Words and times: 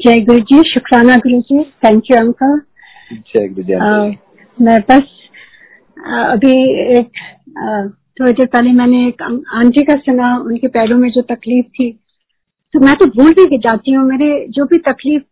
जय 0.00 0.20
गुरु 0.20 0.38
जी 0.40 0.58
शुक्राना 0.70 1.16
गुरु 1.16 1.40
ji 1.40 1.62
thank 1.84 2.04
you 2.10 2.16
uncle 2.18 2.60
जय 3.12 3.48
गुरु 3.48 3.62
जी 3.62 3.74
मैं 4.58 4.78
बस 4.80 5.10
अभी 6.32 6.52
एक 6.98 7.18
थोड़ी 8.20 8.32
देर 8.32 8.46
पहले 8.46 8.72
मैंने 8.72 9.06
एक 9.08 9.22
आंटी 9.22 9.82
का 9.84 9.94
सुना 9.98 10.36
उनके 10.38 10.68
पैरों 10.68 10.96
में 10.98 11.10
जो 11.10 11.22
तकलीफ़ 11.22 11.66
थी। 11.66 11.90
तो 12.74 12.80
मैं 12.80 12.94
तो 12.96 13.06
भूल 13.06 13.32
भी 13.32 13.58
जाती 13.58 13.92
हूँ 13.92 14.06
मेरे 14.08 14.30
जो 14.50 14.64
भी 14.64 14.78
तकलीफ़ 14.88 15.22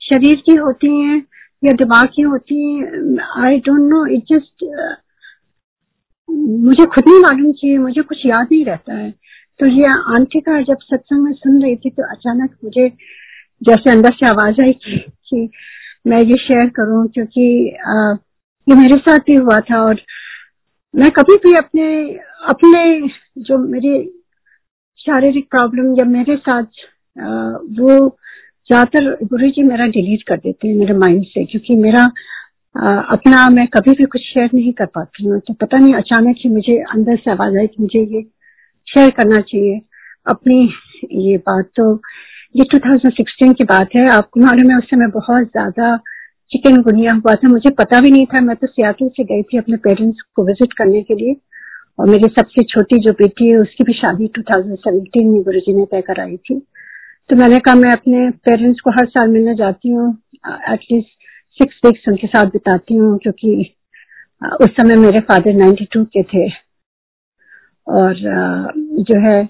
शरीर 0.00 0.42
की 0.46 0.54
होती 0.56 0.94
है 1.00 1.16
या 1.62 1.72
दिमाग 1.72 2.08
की 2.16 2.22
होती 2.22 2.62
है 2.62 3.16
I 3.46 3.58
don't 3.66 3.90
know 3.90 4.04
it 4.16 4.32
just 4.34 4.68
मुझे 6.68 6.86
खुद 6.86 7.04
नहीं 7.08 7.20
मालूम 7.20 7.52
चाहिए 7.52 7.78
मुझे 7.78 8.02
कुछ 8.02 8.26
याद 8.26 8.48
नहीं 8.52 8.64
रहता 8.64 8.94
है। 8.94 9.10
तो 9.60 9.66
ये 9.66 9.98
आंटी 10.14 10.40
का 10.40 10.60
जब 10.62 10.78
सत्संग 10.84 11.24
में 11.24 11.32
सुन 11.32 11.62
रही 11.62 11.76
थी 11.76 11.90
तो 11.90 12.10
अचानक 12.12 12.56
मुझे 12.64 12.88
जैसे 13.68 13.90
अंदर 13.90 14.12
से 14.12 14.26
आवाज़ 14.26 14.60
आई 14.62 14.72
कि, 14.72 15.48
मैं 16.06 16.20
ये 16.20 16.36
शेयर 16.38 16.68
करूँ 16.68 17.06
क्योंकि 17.08 17.44
आ, 17.88 18.12
ये 18.66 18.74
मेरे 18.76 18.96
साथ 18.96 19.18
भी 19.18 19.34
हुआ 19.34 19.60
था 19.60 19.82
और 19.84 20.00
मैं 20.94 21.10
कभी 21.10 21.36
भी 21.36 21.54
अपने 21.58 21.86
अपने 22.50 22.82
जो 23.42 23.58
मेरी 23.58 23.94
शारीरिक 24.98 25.48
प्रॉब्लम 25.50 25.94
या 25.98 26.04
मेरे 26.04 26.36
साथ 26.36 26.62
आ, 27.16 27.26
वो 27.80 28.18
ज़्यादातर 28.70 29.10
गुरु 29.24 29.48
जी 29.50 29.62
मेरा 29.62 29.86
डिलीट 29.86 30.22
कर 30.28 30.36
देते 30.36 30.68
हैं 30.68 30.76
मेरे 30.76 30.94
माइंड 30.98 31.24
से 31.24 31.44
क्योंकि 31.44 31.76
मेरा 31.76 32.04
आ, 32.74 32.90
अपना 33.12 33.48
मैं 33.50 33.66
कभी 33.66 33.92
भी 33.92 34.04
कुछ 34.04 34.20
शेयर 34.22 34.50
नहीं 34.54 34.72
कर 34.72 34.86
पाती 34.86 35.24
हूँ। 35.26 35.40
तो 35.40 35.54
पता 35.54 35.78
नहीं 35.78 35.94
अचानक 35.94 36.36
ही 36.38 36.50
मुझे 36.50 36.76
अंदर 36.94 37.16
से 37.16 37.30
आवाज़ 37.30 37.58
आई 37.58 37.66
कि 37.66 37.82
मुझे 37.82 38.00
ये 38.16 38.22
शेयर 38.88 39.10
करना 39.10 39.38
चाहिए। 39.40 39.80
अपनी 40.26 40.62
ये 41.22 41.36
बात 41.38 41.70
तो 41.76 41.92
ये 42.54 42.64
2016 42.74 43.52
की 43.52 43.64
बात 43.64 43.94
है। 43.96 44.06
आपको 44.10 44.40
मालूम 44.40 44.70
है, 44.70 44.76
उस 44.78 44.84
समय 44.84 45.06
बहुत 45.14 45.46
ज़्यादा 45.46 45.96
चिकन 46.50 46.80
गुनिया 46.82 47.12
हुआ 47.14 47.34
था। 47.34 47.48
मुझे 47.48 47.70
पता 47.74 48.00
भी 48.00 48.10
नहीं 48.10 48.26
था। 48.26 48.40
मैं 48.40 48.56
तो 48.56 48.66
सियाटल 48.66 49.08
से 49.08 49.24
गई 49.24 49.42
थी 49.42 49.58
अपने 49.58 49.76
पेरेंट्स 49.86 50.20
को 50.36 50.44
विज़िट 50.46 50.72
करने 50.72 51.02
के 51.02 51.14
लिए। 51.14 51.36
और 51.98 52.08
मेरी 52.10 52.28
सबसे 52.38 52.62
छोटी 52.64 52.98
जो 52.98 53.12
बेटी 53.12 53.50
है, 53.50 53.56
उसकी 53.58 53.84
भी 53.84 53.92
शादी 53.92 54.26
2017 54.38 55.30
में 55.32 55.42
गुरु 55.42 55.78
ने 55.78 55.84
तय 55.84 56.00
कराई 56.02 56.36
थी। 56.36 56.58
तो 57.30 57.36
मैंने 57.36 57.58
कहा, 57.58 57.74
मैं 57.74 57.90
अपने 57.92 58.30
पेरेंट्स 58.46 58.80
को 58.80 58.90
हर 58.90 59.06
साल 59.08 59.28
मिलने 59.30 59.54
जाती 59.54 59.88
हूँ। 59.88 60.10
एटलीस्ट 60.72 61.08
सिक्स 61.58 61.80
वीक्स 61.86 62.08
उनके 62.08 62.26
साथ 62.26 62.46
बिताती 62.46 62.96
हूँ, 62.96 63.16
क्योंकि 63.18 63.74
उस 64.62 64.70
समय 64.70 64.94
मेरे 64.96 65.20
फादर 65.28 65.54
92 65.56 66.04
के 66.06 66.22
थे। 66.24 66.48
और 67.86 68.14
जो 69.00 69.20
है 69.20 69.44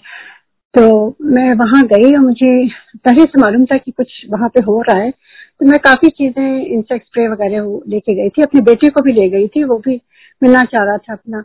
तो 0.74 1.16
मैं 1.22 1.52
वहाँ 1.54 1.82
गई 1.84 2.12
और 2.12 2.20
मुझे 2.20 2.68
पहले 2.96 3.24
से 3.24 3.40
मालूम 3.40 3.64
था 3.64 3.76
कि 3.76 3.90
कुछ 3.90 4.12
वहाँ 4.30 4.48
पे 4.48 4.60
हो 4.60 4.80
रहा 4.82 5.02
है। 5.02 5.10
तो 5.10 5.66
मैं 5.66 5.78
काफ़ी 5.78 6.08
चीज़ें 6.08 6.66
इंसेक्ट 6.66 7.06
स्प्रे 7.06 7.28
वगैरह 7.28 7.80
लेके 7.88 8.14
गई 8.14 8.28
थी। 8.28 8.42
अपने 8.42 8.60
बेटे 8.60 8.88
को 8.88 9.02
भी 9.02 9.12
ले 9.12 9.28
गई 9.28 9.46
थी। 9.48 9.64
वो 9.64 9.78
भी 9.78 10.00
मिलना 10.42 10.62
चाह 10.62 10.84
रहा 10.84 10.96
था 10.96 11.12
अपना 11.12 11.44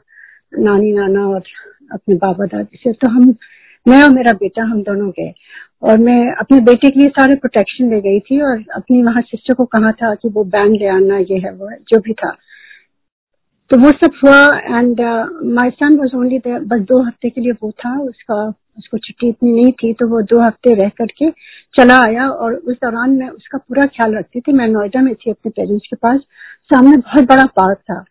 नानी, 0.59 0.91
नाना 0.94 1.27
और 1.27 1.44
अपने 1.94 2.16
बाबा 2.16 2.45
दादी 2.45 2.80
से। 2.83 2.94
तो 2.94 3.09
हम, 3.09 3.35
मैं 3.85 4.03
और 4.03 4.09
मेरा 4.09 4.33
बेटा 4.33 4.63
हम 4.63 4.81
दोनों 4.83 5.09
गए 5.09 5.33
और 5.83 5.97
मैं 5.97 6.19
अपने 6.35 6.59
बेटे 6.61 6.89
के 6.89 7.00
लिए 7.00 7.09
सारे 7.09 7.35
प्रोटेक्शन 7.35 7.89
ले 7.89 8.02
गई 8.02 8.19
थी 8.19 8.41
और 8.41 8.63
अपनी 8.75 9.02
वहाँ 9.03 9.22
सिस्टर 9.22 9.53
को 9.53 9.66
कहा 9.66 9.91
था 9.91 10.13
कि 10.16 10.30
वो 10.30 10.44
बैंड 10.44 10.75
ले 10.75 10.88
आना, 10.88 11.17
ये 11.17 11.38
है, 11.38 11.53
वो 11.53 11.69
है, 11.69 11.77
जो 11.89 12.00
भी 12.00 12.13
था। 12.13 12.35
तो 13.72 13.77
वो 13.77 13.89
सब 13.91 14.11
हुआ 14.23 14.77
and 14.77 15.02
my 15.55 15.69
son 15.69 15.97
was 15.97 16.16
only 16.16 16.39
बस 16.39 16.80
दो 16.80 17.02
हफ़्ते 17.03 17.30
के 17.30 17.41
लिए 17.41 17.52
वो 17.63 17.72
था। 17.72 18.00
उसका 18.02 18.50
उसको 18.80 18.97
छुट्टी 18.97 19.30
इतनी 19.30 19.52
नहीं 19.52 19.72
थी 19.73 19.94
तो 19.94 20.08
वो 20.08 20.22
दो 20.30 20.39
हफ़्ते 20.41 20.73
रह 20.75 20.89
करके 20.97 21.30
चला 21.73 21.97
आया 22.02 22.27
और 22.27 22.53
उस 22.55 22.75
दौरान 22.75 23.11
मैं 23.13 23.30
उसका 23.30 23.58
पूरा 23.59 23.83
ख्याल 23.88 24.16
रखती 24.17 24.39
थी। 24.41 24.53
मैं 24.53 24.67
नोएडा 24.67 25.02
में 25.02 25.13
थी 25.16 25.31
अपने 25.31 25.49
पेरेंट्स 25.52 25.88
के 25.88 25.95
पास। 25.97 26.19
सामने 26.72 26.97
बहुत 26.97 27.27
बड़ा 27.30 27.45
पार्क 27.57 27.77
था 27.91 28.03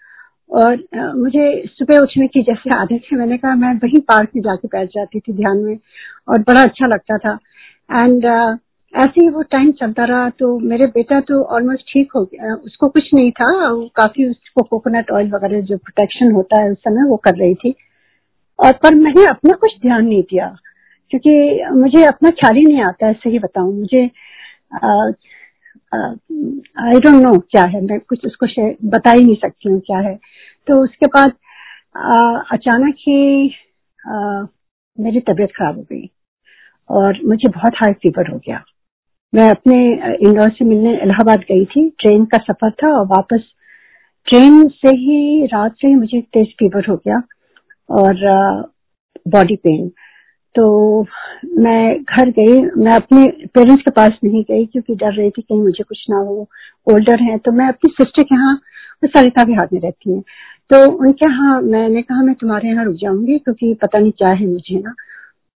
और 0.51 0.77
मुझे 1.17 1.51
सुबह 1.69 1.99
उठने 1.99 2.27
की 2.29 2.43
जैसे 2.43 2.71
आदत 2.77 3.01
है। 3.13 3.19
मैंने 3.19 3.37
कहा, 3.39 3.55
मैं 3.55 3.75
वही 3.77 3.99
पार्क 4.09 4.31
में 4.37 4.43
जाके 4.43 4.69
बैठ 4.69 4.89
जाती 4.95 5.21
थी 5.21 5.33
ध्यान 5.35 5.59
में 5.59 5.77
और 6.29 6.39
बड़ा 6.49 6.63
अच्छा 6.63 6.87
लगता 6.87 7.19
था। 7.19 7.39
एंड 7.95 8.25
ऐसे 8.95 9.21
ही 9.21 9.29
वो 9.31 9.43
टाइम 9.53 9.71
चलता 9.73 10.05
रहा 10.05 10.29
तो 10.39 10.59
मेरे 10.61 10.87
बेटा 10.89 11.21
तो 11.23 11.43
ऑलमोस्ट 11.57 11.83
ठीक 11.89 12.13
हो 12.17 12.23
गया। 12.25 12.55
उसको 12.57 12.89
कुछ 12.89 13.11
नहीं 13.15 13.31
था। 13.33 13.51
काफ़ी 13.97 14.29
उसको 14.29 14.63
कोकोनट 14.63 15.11
ऑयल 15.11 15.31
वगैरह 15.31 15.61
जो 15.63 15.77
प्रोटेक्शन 15.79 16.33
होता 16.33 16.61
है 16.63 16.71
उस 16.71 16.79
समय 16.79 17.09
वो 17.11 17.17
कर 17.25 17.35
रही 17.37 17.55
थी। 17.55 17.75
और 18.59 18.73
पर 18.83 18.95
मैंने 18.95 19.25
अपना 19.27 19.53
कुछ 19.61 19.77
ध्यान 19.83 20.07
नहीं 20.07 20.23
दिया 20.23 20.47
क्योंकि 21.13 21.65
मुझे 21.75 22.05
अपना 22.05 22.31
ख्याल 22.31 22.57
ही 22.57 22.65
नहीं 22.65 22.83
आता 22.85 23.07
है 23.07 23.13
सही 23.15 23.39
बताऊँ। 23.39 23.73
मुझे 23.75 24.05
आई 26.85 27.01
डोंट 27.01 27.23
नो 27.23 27.39
क्या 27.51 27.63
है 27.75 27.81
मैं 27.85 27.99
कुछ 28.01 28.25
उसको 28.27 28.47
बता 28.89 29.11
ही 29.11 29.25
नहीं 29.25 29.37
सकती 29.37 29.69
हूँ 29.69 29.81
क्या 29.87 29.99
है। 30.09 30.15
तो 30.69 30.83
उसके 30.85 31.07
बाद 31.17 31.33
अचानक 32.53 32.95
ही 32.99 33.49
आ, 34.01 34.43
मेरी 34.99 35.21
तबीयत 35.21 35.51
खराब 35.57 35.77
हो 35.77 35.83
गई 35.83 36.09
और 36.91 37.19
मुझे 37.27 37.49
बहुत 37.49 37.75
हाई 37.77 37.93
फीवर 38.03 38.31
हो 38.33 38.39
गया। 38.39 38.63
मैं 39.33 39.49
अपने 39.51 39.79
इंदौर 40.29 40.51
से 40.51 40.65
मिलने 40.65 40.93
इलाहाबाद 41.03 41.41
गई 41.51 41.65
थी 41.67 41.89
ट्रेन 42.01 42.25
का 42.25 42.39
सफ़र 42.43 42.71
था 42.83 42.93
और 42.99 43.07
वापस 43.07 43.43
ट्रेन 44.27 44.63
से 44.77 44.95
ही 44.97 45.47
रात 45.47 45.75
से 45.81 45.89
ही 45.89 45.95
मुझे 45.95 46.21
तेज 46.33 46.53
फीवर 46.59 46.87
हो 46.91 46.97
गया। 46.97 47.21
और 47.89 48.15
बॉडी 49.29 49.57
पेन 49.57 49.89
तो 50.55 51.01
मैं 51.59 52.03
घर 52.03 52.31
गई, 52.31 52.61
मैं 52.77 52.93
अपने 52.93 53.25
पेरेंट्स 53.55 53.83
के 53.85 53.91
पास 53.91 54.19
नहीं 54.25 54.43
गई 54.43 54.65
क्योंकि 54.67 54.95
डर 54.95 55.13
रही 55.15 55.31
थी 55.31 55.43
कहीं 55.43 55.61
मुझे 55.63 55.85
कुछ 55.85 56.05
ना 56.11 56.17
हो 56.19 56.47
ओल्डर 56.87 57.23
है 57.23 57.37
तो 57.39 57.53
मैं 57.53 57.69
अपनी 57.69 57.91
सिस्टर 57.93 58.23
के 58.23 58.35
यहाँ 58.35 58.57
सरिता 59.05 59.43
के 59.45 59.53
हाथ 59.53 59.73
में 59.73 59.81
रहती 59.81 60.15
है। 60.15 60.21
तो 60.71 60.91
उनके 60.93 61.27
यहाँ 61.27 61.61
मैंने 61.63 62.03
कहा, 62.03 62.23
मैं 62.23 62.35
तुम्हारे 62.35 62.69
यहाँ 62.69 62.85
रुक 62.85 62.95
जाऊँगी 63.03 63.39
क्योंकि 63.39 63.73
पता 63.83 63.99
नहीं 63.99 64.13
क्या 64.13 64.31
है 64.31 64.47
मुझे 64.47 64.81
ना। 64.81 64.95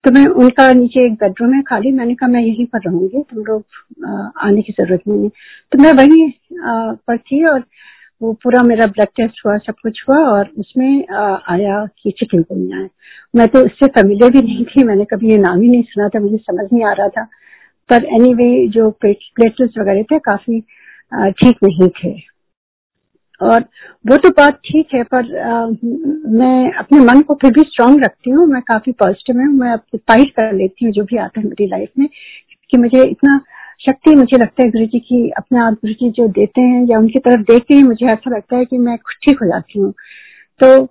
तो 0.04 0.10
मैं 0.10 0.24
उनका 0.42 0.72
नीचे 0.72 1.04
एक 1.06 1.14
बेडरूम 1.14 1.54
है 1.54 1.62
खाली, 1.62 1.90
मैंने 1.92 2.14
कहा, 2.14 2.28
मैं 2.30 2.40
यहीं 2.42 2.66
पर 2.66 2.80
रहूँगी, 2.86 3.22
तुम 3.30 3.44
लोग 3.44 3.64
आने 4.44 4.62
की 4.62 4.72
ज़रूरत 4.72 5.02
नहीं 5.08 5.22
है। 5.24 5.28
तो 5.72 5.78
मैं 5.82 5.92
वहीं 5.94 6.30
पर 7.06 7.18
थी 7.18 7.44
और 7.44 7.60
वो 8.22 8.32
पूरा 8.32 8.62
मेरा 8.62 8.86
ब्लड 8.86 9.08
टेस्ट 9.16 9.46
हुआ 9.46 9.56
सब 9.58 9.74
कुछ 9.82 10.04
हुआ 10.08 10.18
और 10.18 10.48
उसमें 10.58 11.06
आया 11.50 11.84
कि 12.02 12.10
चिकन 12.10 12.42
गुनिया 12.42 12.78
है। 12.78 12.88
मैं 13.36 13.46
तो 13.48 13.64
इससे 13.66 13.86
फेमिलियर 13.86 14.30
भी 14.30 14.42
नहीं 14.42 14.64
थी 14.64 14.84
मैंने 14.84 15.04
कभी 15.04 15.30
ये 15.30 15.38
नाम 15.38 15.60
ही 15.60 15.68
नहीं 15.68 15.82
सुना 15.82 16.08
था 16.08 16.20
मुझे 16.20 16.36
समझ 16.36 16.68
नहीं 16.72 16.84
आ 16.84 16.92
रहा 16.92 17.08
था। 17.08 17.24
पर 17.90 18.04
एनी 18.04 18.24
anyway, 18.24 18.72
जो 18.72 18.90
प्लेटलेट्स 18.90 19.78
वगैरह 19.78 20.02
थे 20.02 20.18
काफ़ी 20.18 20.60
ठीक 21.40 21.56
नहीं 21.64 21.88
थे। 21.88 22.12
और 23.40 23.60
वो 24.10 24.16
तो 24.16 24.28
बात 24.28 24.54
ठीक 24.54 24.94
है 24.94 25.02
पर 25.04 25.38
आ, 25.38 25.66
मैं 26.32 26.72
अपने 26.72 26.98
मन 26.98 27.20
को 27.20 27.34
फिर 27.34 27.50
भी 27.50 27.60
स्ट्रांग 27.60 28.02
रखती 28.04 28.30
हूँ 28.30 28.46
मैं 28.46 28.60
काफ़ी 28.62 28.92
पॉजिटिव 28.92 29.40
हूँ 29.40 29.46
मैं 29.54 29.76
फाइट 29.96 30.30
कर 30.30 30.52
लेती 30.52 30.84
हूँ 30.84 30.92
जो 30.92 31.04
भी 31.04 31.16
आता 31.16 31.40
है 31.40 31.46
मेरी 31.46 31.66
लाइफ 31.66 31.88
में 31.98 32.08
कि 32.70 32.78
मुझे 32.78 33.02
इतना 33.04 33.40
शक्ति 33.82 34.14
मुझे 34.14 34.36
लगता 34.36 34.62
है 34.64 34.70
गुरु 34.70 34.86
जी 34.86 34.98
की 34.98 35.28
अपने 35.30 35.58
आप 35.58 35.72
गुरु 35.74 35.92
जी 35.92 36.10
जो 36.10 36.26
देते 36.28 36.60
हैं 36.60 36.84
या 36.86 36.98
उनकी 36.98 37.18
तरफ़ 37.18 37.42
देख 37.42 37.62
के 37.62 37.74
ही 37.74 37.82
मुझे 37.82 38.06
ऐसा 38.06 38.30
लगता 38.30 38.56
है 38.56 38.64
कि 38.64 38.78
मैं 38.78 38.96
ठीक 38.96 39.38
हो 39.42 39.46
जाती 39.46 39.78
हूँ। 39.78 39.92
तो 40.60 40.82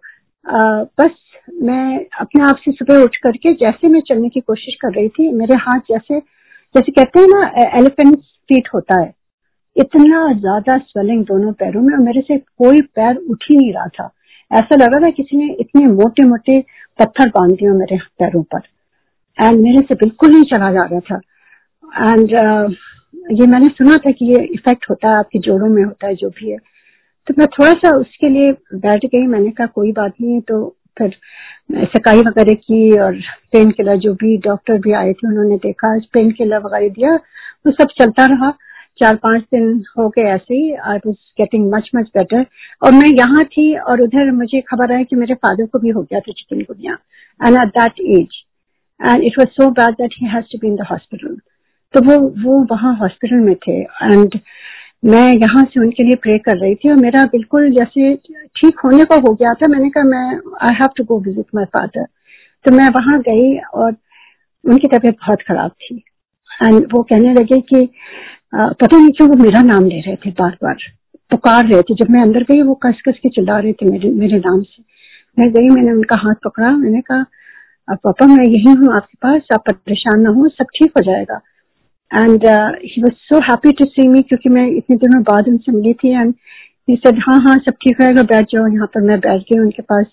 आ, 0.46 0.84
बस 1.00 1.12
मैं 1.64 2.06
अपने 2.20 2.44
आप 2.44 2.58
से 2.66 2.72
सुबह 2.72 3.04
उठ 3.04 3.16
करके 3.16 3.54
जैसे 3.56 3.88
मैं 3.88 4.02
चलने 4.02 4.30
की 4.30 4.40
कोशिश 4.40 4.76
कर 4.76 4.94
रही 4.94 5.10
थी 5.10 5.32
मेरे 5.34 5.56
हाथ 5.58 5.80
जैसे 5.90 6.20
जैसे 6.76 6.92
कहते 6.92 7.20
हैं 7.20 7.28
ना 7.28 7.42
एलिफेंट 7.78 8.16
फीट 8.18 8.68
होता 8.74 9.00
है। 9.02 9.14
इतना 9.76 10.22
ज़्यादा 10.34 10.78
स्वेलिंग 10.78 11.24
दोनों 11.26 11.52
पैरों 11.54 11.82
में 11.82 11.94
और 11.94 12.00
मेरे 12.00 12.22
से 12.22 12.38
कोई 12.38 12.82
पैर 12.96 13.16
उठ 13.16 13.44
ही 13.52 13.58
नहीं 13.58 13.74
रहा 13.74 13.88
था। 13.88 14.10
ऐसा 14.52 14.76
लगा 14.76 15.00
था 15.00 15.12
किसी 15.12 15.38
ने 15.38 15.54
इतने 15.60 15.86
मोटे 15.88 16.24
मोटे 16.24 16.60
पत्थर 17.00 17.30
बाँध 17.30 17.52
दिए 17.52 17.70
मेरे 17.70 17.98
पैरों 18.20 18.44
पर। 18.44 18.62
एंड 19.38 19.60
मेरे 19.60 19.80
से 19.80 19.96
बिल्कुल 19.96 20.32
नहीं 20.32 20.44
चला 20.44 20.72
जा 20.72 20.84
रहा 20.84 21.00
था। 21.00 21.20
एंड 21.98 22.30
uh, 22.30 22.74
ये 23.32 23.48
मैंने 23.48 23.68
सुना 23.70 23.98
था 23.98 24.12
कि 24.12 24.26
ये 24.26 24.44
इफ़ेक्ट 24.54 24.86
होता 24.90 25.10
है 25.10 25.18
आपके 25.18 25.40
जोड़ों 25.40 25.68
में 25.68 25.84
होता 25.84 26.08
है 26.08 26.16
जो 26.16 26.30
भी 26.30 26.52
है। 26.52 26.58
तो 27.28 27.34
मैं 27.38 27.48
थोड़ा 27.48 27.72
सा 27.74 27.96
उसके 27.98 28.30
लिए 28.30 28.52
बैठ 28.76 29.06
गई 29.06 29.26
मैंने 29.28 29.52
कहा 29.52 29.68
कोई 29.76 29.92
बात 29.92 30.14
नहीं। 30.22 30.34
है 30.34 30.42
तो 30.42 30.76
फिर 30.98 31.16
सकाई 31.96 32.20
वगैरह 32.20 32.54
की 32.54 32.98
और 33.00 33.20
पेन 33.52 33.72
किलर 33.72 33.98
जो 33.98 34.14
भी 34.14 34.38
डॉक्टर 34.46 34.78
भी 34.82 34.94
आए 34.94 35.14
थे 35.14 35.28
उन्होंने 35.28 35.58
देखा 35.58 35.98
पेन 36.14 36.32
किलर 36.32 36.60
वगैरह 36.66 36.90
दिया 36.90 37.14
वो 37.14 37.72
सब 37.72 37.92
चलता 38.00 38.26
रहा। 38.26 38.54
चार 39.00 39.16
पाँच 39.16 39.42
दिन 39.54 39.84
हो 39.98 40.08
गए 40.10 40.24
ऐसे 40.30 40.56
ही 40.56 40.72
I 40.74 40.98
was 41.06 41.16
getting 41.38 41.70
much 41.74 41.90
much 41.96 42.08
better 42.18 42.46
और 42.82 42.92
मैं 42.92 43.10
यहाँ 43.10 43.44
थी 43.48 43.74
और 43.82 44.02
उधर 44.02 44.32
मुझे 44.32 44.62
खबर 44.62 44.94
आई 44.96 45.04
कि 45.04 45.16
मेरे 45.16 45.34
फादर 45.36 45.66
को 45.66 45.80
भी 45.80 45.90
हो 45.90 46.02
गया 46.02 46.20
था 46.20 46.32
chikungunya 46.64 46.98
and 47.40 47.58
at 47.58 47.70
that 47.78 48.02
age 48.10 48.42
and 49.00 49.24
it 49.24 49.40
was 49.40 49.50
so 49.54 49.70
bad 49.72 49.94
that 49.94 50.16
he 50.18 50.28
has 50.28 50.46
to 50.52 50.58
be 50.58 50.68
in 50.68 50.76
the 50.76 50.88
hospital 50.92 51.38
तो 51.94 52.02
वो 52.06 52.18
वो 52.44 52.60
वहाँ 52.72 52.96
हॉस्पिटल 52.98 53.36
में 53.46 53.56
थे। 53.68 53.80
एंड 53.82 54.40
मैं 55.06 55.32
यहाँ 55.34 55.64
से 55.64 55.80
उनके 55.80 56.04
लिए 56.04 56.16
प्रे 56.22 56.38
कर 56.40 56.58
रही 56.58 56.76
थी 56.76 56.90
और 56.90 56.96
मेरा 56.98 57.24
बिल्कुल 57.32 57.70
जैसे 57.74 58.14
ठीक 58.58 58.80
होने 58.86 59.06
को 59.06 59.16
हो 59.20 59.34
गया 59.34 59.54
था। 59.54 59.68
मैंने 59.68 59.90
कहा, 59.90 60.04
मैं 60.04 60.40
I 60.64 60.76
have 60.80 60.90
to 60.98 61.04
go 61.04 61.20
visit 61.22 61.46
my 61.56 61.66
father 61.76 62.06
तो 62.66 62.72
मैं 62.72 62.88
वहाँ 62.96 63.20
गई 63.22 63.58
और 63.58 63.96
उनकी 64.64 64.88
तबीयत 64.88 65.16
बहुत 65.22 65.42
खराब 65.48 65.72
थी। 65.72 65.96
एंड 66.50 66.88
वो 66.94 67.02
कहने 67.04 67.34
लगे 67.34 67.60
कि 67.64 67.88
पता 68.56 68.98
नहीं 68.98 69.10
क्यों 69.10 69.30
वो 69.30 69.36
मेरा 69.44 69.62
नाम 69.64 69.86
ले 69.86 70.00
रहे 70.00 70.16
थे 70.26 70.32
बार 70.40 70.58
बार 70.64 70.78
पुकार 71.32 71.66
रहे 71.68 71.82
थे। 71.82 71.96
जब 71.96 72.10
मैं 72.12 72.22
अंदर 72.22 72.44
गई, 72.44 72.62
वो 72.62 72.74
कस 72.86 73.02
कस 73.08 73.20
के 73.24 73.30
चिल्ला 73.30 73.58
रहे 73.60 73.74
थे 73.74 73.86
मेरे 73.90 74.10
मेरे 74.12 74.38
नाम 74.40 74.62
से। 74.62 74.84
मैं 75.38 75.50
गई, 75.52 75.70
मैंने 75.70 75.92
उनका 75.92 76.16
हाथ 76.20 76.36
पकड़ा। 76.46 76.72
मैंने 76.72 77.02
कहा 77.02 77.96
पापा, 77.96 78.26
मैं 78.28 78.46
यही 78.46 78.74
हूँ 78.74 78.96
आपके 78.96 79.18
पास। 79.22 79.48
आप 79.54 79.70
परेशान 79.70 80.22
ना 80.22 80.30
हो, 80.30 80.48
सब 80.50 80.66
ठीक 80.76 80.92
हो 80.98 81.04
जाएगा। 81.04 81.40
And 82.12 82.46
he 82.86 83.02
was 83.02 83.14
so 83.30 83.40
happy 83.50 83.72
to 83.72 83.86
see 83.86 84.08
me 84.08 84.22
क्योंकि 84.22 84.50
मैं 84.50 84.68
इतने 84.68 84.96
दिनों 84.98 85.22
बाद 85.24 85.48
उनसे 85.48 85.72
मिली 85.72 85.94
थी 85.94 86.12
एंड 86.12 86.34
ही 86.90 86.96
सर 86.96 87.18
हाँ 87.20 87.40
हाँ 87.42 87.56
सब 87.58 87.74
ठीक 87.82 88.02
रहेगा 88.02 88.24
बैठ 88.24 88.46
जाओ, 88.54 88.68
यहाँ 88.68 88.88
पर 88.88 89.02
मैं 89.02 89.20
बैठ 89.20 89.42
गई 89.42 89.60
उनके 89.60 89.82
पास. 89.82 90.06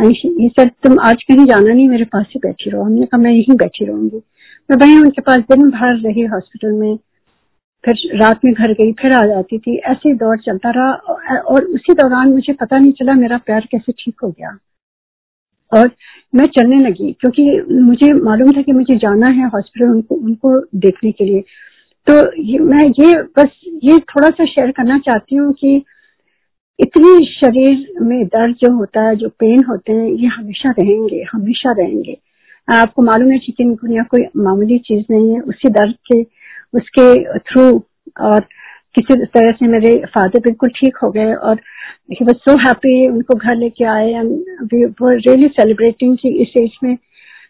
एंड 0.00 0.50
सर 0.50 0.68
तुम 0.82 0.98
आज 1.00 1.22
कहीं 1.22 1.46
जाना 1.46 1.72
नहीं, 1.72 1.88
मेरे 1.88 2.04
पास 2.04 2.26
ही 2.28 2.40
बैठी 2.40 2.70
रहो. 2.70 2.82
हमने 2.82 3.06
कहा, 3.06 3.18
मैं 3.18 3.30
यहीं 3.32 3.56
बैठी 3.56 3.84
रहूँगी. 3.84 4.22
मैं 4.70 4.76
वही 4.78 4.98
उनके 4.98 5.22
पास 5.22 5.38
दिन 5.50 5.70
भर 5.70 5.96
रही 6.00 6.24
हॉस्पिटल 6.26 6.72
में, 6.72 6.96
फिर 7.84 7.94
रात 8.20 8.44
में 8.44 8.52
घर 8.54 8.72
गई, 8.72 8.92
फिर 8.92 9.12
आ 9.12 9.24
जाती 9.26 9.58
थी। 9.58 9.76
ऐसे 9.90 10.14
दौर 10.14 10.38
चलता 10.38 10.70
रहा 10.70 11.38
और 11.52 11.64
उसी 11.64 11.94
दौरान 11.94 12.32
मुझे 12.32 12.52
पता 12.52 12.78
नहीं 12.78 12.92
चला 12.92 13.14
मेरा 13.14 13.38
पैर 13.46 13.68
कैसे 13.72 13.92
ठीक 13.92 14.14
हो 14.24 14.30
गया। 14.30 14.56
और 15.78 15.90
मैं 16.34 16.46
चलने 16.46 16.78
लगी 16.78 17.12
क्योंकि 17.12 17.74
मुझे 17.82 18.12
मालूम 18.12 18.52
था 18.52 18.62
कि 18.62 18.72
मुझे 18.72 18.96
जाना 18.96 19.26
है 19.26 19.48
हॉस्पिटल 19.48 19.86
उनको 19.86 20.14
उनको 20.14 20.60
देखने 20.78 21.12
के 21.12 21.24
लिए। 21.24 21.40
तो 22.06 22.42
ये, 22.42 22.58
मैं 22.58 22.84
ये 23.00 23.14
बस 23.38 23.60
ये 23.84 23.98
थोड़ा 23.98 24.28
सा 24.28 24.44
शेयर 24.44 24.70
करना 24.70 24.98
चाहती 24.98 25.36
हूँ 25.36 25.52
कि 25.52 25.82
इतनी 26.78 27.26
शरीर 27.26 28.02
में 28.02 28.26
दर्द 28.26 28.54
जो 28.54 28.72
होता 28.76 29.02
है 29.08 29.16
जो 29.16 29.28
पेन 29.28 29.64
होते 29.64 29.92
हैं 29.92 30.08
ये 30.12 30.26
हमेशा 30.26 30.70
रहेंगे 30.70 31.24
हमेशा 31.32 31.72
रहेंगे। 31.72 32.16
आपको 32.68 33.02
मालूम 33.02 33.30
है 33.30 33.38
चिकन 33.38 33.74
गुनिया 33.74 34.02
कोई 34.02 34.24
मामूली 34.36 34.78
चीज़ 34.78 35.04
नहीं 35.10 35.34
है 35.34 35.40
उसी 35.40 35.68
दर्द 35.68 35.94
के 36.12 36.22
उसके 36.74 37.38
थ्रू 37.38 37.82
और 38.20 38.46
किसी 38.94 39.14
तरह 39.24 39.52
से 39.52 39.66
मेरे 39.66 39.96
फादर 40.14 40.40
बिल्कुल 40.40 40.68
ठीक 40.76 40.96
हो 41.02 41.10
गए 41.10 41.32
और 41.34 41.60
ही 42.12 42.24
वॉज़ 42.24 42.36
सो 42.48 42.58
हैप्पी 42.58 43.08
उनको 43.08 43.34
घर 43.34 43.56
लेके 43.56 43.84
आए 43.88 44.08
एंड 44.10 44.30
वी 44.72 44.84
रियली 45.02 45.48
सेलिब्रेटिंग 45.50 46.16
कि 46.18 46.28
इस 46.42 46.52
एज 46.62 46.78
में 46.84 46.96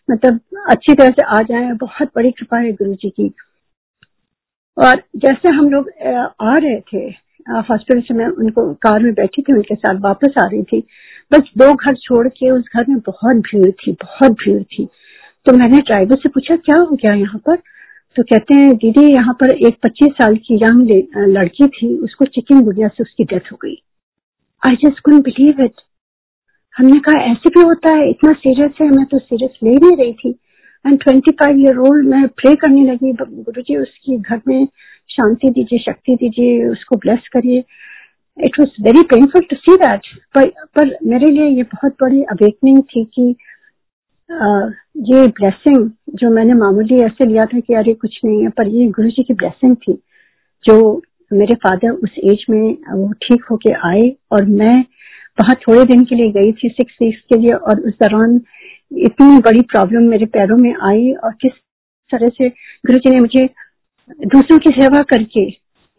मतलब 0.08 0.40
अच्छी 0.70 0.94
तरह 0.94 1.10
से 1.10 1.24
आ 1.28 1.42
जाए 1.42 1.72
बहुत 1.80 2.10
बड़ी 2.16 2.30
कृपा 2.30 2.58
है 2.58 2.72
गुरु 2.72 2.94
जी 2.94 3.10
की। 3.10 3.32
और 4.76 5.02
जैसे 5.16 5.54
हम 5.54 5.68
लोग 5.70 5.90
आ 6.40 6.56
रहे 6.56 6.80
थे 6.92 7.08
हॉस्पिटल 7.68 8.00
से 8.00 8.14
मैं 8.14 8.26
उनको 8.26 8.72
कार 8.82 9.02
में 9.02 9.12
बैठी 9.14 9.42
थी, 9.42 9.52
उनके 9.52 9.74
साथ 9.74 10.00
वापस 10.00 10.34
आ 10.38 10.46
रही 10.46 10.62
थी, 10.62 10.80
बस 11.32 11.50
दो 11.58 11.72
घर 11.74 11.94
छोड़ 11.96 12.26
के 12.28 12.50
उस 12.50 12.64
घर 12.76 12.84
में 12.88 12.98
बहुत 13.06 13.36
भीड़ 13.46 13.70
थी, 13.70 13.92
बहुत 14.02 14.32
भीड़ 14.42 14.62
थी। 14.62 14.86
तो 15.46 15.56
मैंने 15.58 15.78
ड्राइवर 15.80 16.16
से 16.16 16.28
पूछा, 16.28 16.56
क्या 16.56 16.80
हो 16.80 16.96
गया 16.96 17.14
यहाँ 17.14 17.40
पर? 17.46 17.56
तो 18.16 18.22
कहते 18.22 18.54
हैं 18.54 18.72
दीदी 18.76 19.04
यहाँ 19.06 19.32
पर 19.40 19.50
एक 19.66 19.76
पच्चीस 19.82 20.12
साल 20.12 20.36
की 20.46 20.54
यंग 20.56 20.90
लड़की 21.28 21.66
थी 21.68 21.88
उसको 22.04 22.24
चिकन 22.26 22.60
गुड़िया 22.64 22.88
से 22.88 23.02
उसकी 23.02 23.24
डेथ 23.24 23.52
हो 23.52 23.58
गई। 23.62 23.76
I 24.62 24.76
just 24.84 25.00
couldn't 25.04 25.20
believe 25.22 25.62
it 25.64 25.80
हमने 26.74 26.98
कहा 27.00 27.20
ऐसे 27.24 27.50
भी 27.50 27.60
होता 27.60 27.94
है 27.94 28.08
इतना 28.10 28.32
सीरियस 28.34 28.72
है 28.80 28.88
मैं 28.88 29.04
तो 29.06 29.18
सीरियस 29.18 29.58
ले 29.62 29.70
नहीं 29.76 29.96
रही 29.96 30.12
थी. 30.12 30.30
And 30.84 30.98
twenty 31.02 31.30
five 31.40 31.58
year 31.60 31.78
old 31.88 32.08
मैं 32.08 32.26
प्रे 32.36 32.54
करने 32.56 32.84
लगी 32.84 33.12
गुरु 33.12 33.62
जी 33.62 33.76
उसकी 33.76 34.16
घर 34.18 34.40
में 34.48 34.66
शांति 35.10 35.50
दीजिए 35.50 35.78
शक्ति 35.78 36.14
दीजिए 36.14 36.66
उसको 36.68 36.96
ब्लेस 36.96 37.28
करिए. 37.32 37.64
It 38.38 38.58
was 38.60 38.82
very 38.82 39.02
painful 39.10 39.42
to 39.50 39.56
see 39.56 39.76
that 39.76 40.00
पर, 40.34 40.48
पर 40.48 40.96
मेरे 41.04 41.26
लिए 41.26 41.48
ये 41.48 41.62
बहुत 41.72 41.96
बड़ी 42.02 42.22
अवेकनिंग 42.32 42.82
थी 42.84 43.04
कि 43.14 43.34
ये 44.30 45.26
ब्लेसिंग 45.28 45.88
जो 46.14 46.30
मैंने 46.30 46.54
मामूली 46.54 47.00
ऐसे 47.04 47.26
लिया 47.26 47.44
था 47.44 47.60
कि 47.60 47.74
अरे 47.74 47.92
कुछ 47.94 48.18
नहीं 48.24 48.42
है, 48.42 48.48
पर 48.48 48.68
ये 48.68 48.86
गुरु 48.88 49.08
जी 49.08 49.22
की 49.22 49.34
ब्लेसिंग 49.34 49.76
थी, 49.76 49.92
जो 50.64 51.02
मेरे 51.32 51.54
फादर 51.54 51.90
उस 51.90 52.14
एज 52.24 52.44
में 52.50 52.76
वो 52.92 53.10
ठीक 53.22 53.44
होके 53.50 53.72
आए 53.88 54.08
और 54.32 54.44
मैं 54.44 54.78
वहाँ 55.40 55.54
थोड़े 55.56 55.84
दिन 55.84 56.04
के 56.04 56.14
लिए 56.14 56.30
गई 56.32 56.52
थी 56.52 56.68
सिक्स 56.68 56.96
वीक्स 57.02 57.20
के 57.28 57.38
लिए 57.40 57.54
और 57.54 57.80
उस 57.80 57.92
दौरान 58.02 58.40
इतनी 58.98 59.38
बड़ी 59.40 59.60
प्रॉब्लम 59.72 60.08
मेरे 60.10 60.26
पैरों 60.26 60.56
में 60.56 60.72
आई 60.82 61.12
और 61.14 61.32
किस 61.42 61.52
तरह 62.10 62.28
से 62.28 62.48
गुरु 62.86 62.98
जी 62.98 63.10
ने 63.10 63.20
मुझे 63.20 63.46
दूसरों 64.26 64.58
की 64.58 64.70
सेवा 64.70 65.02
करके 65.10 65.46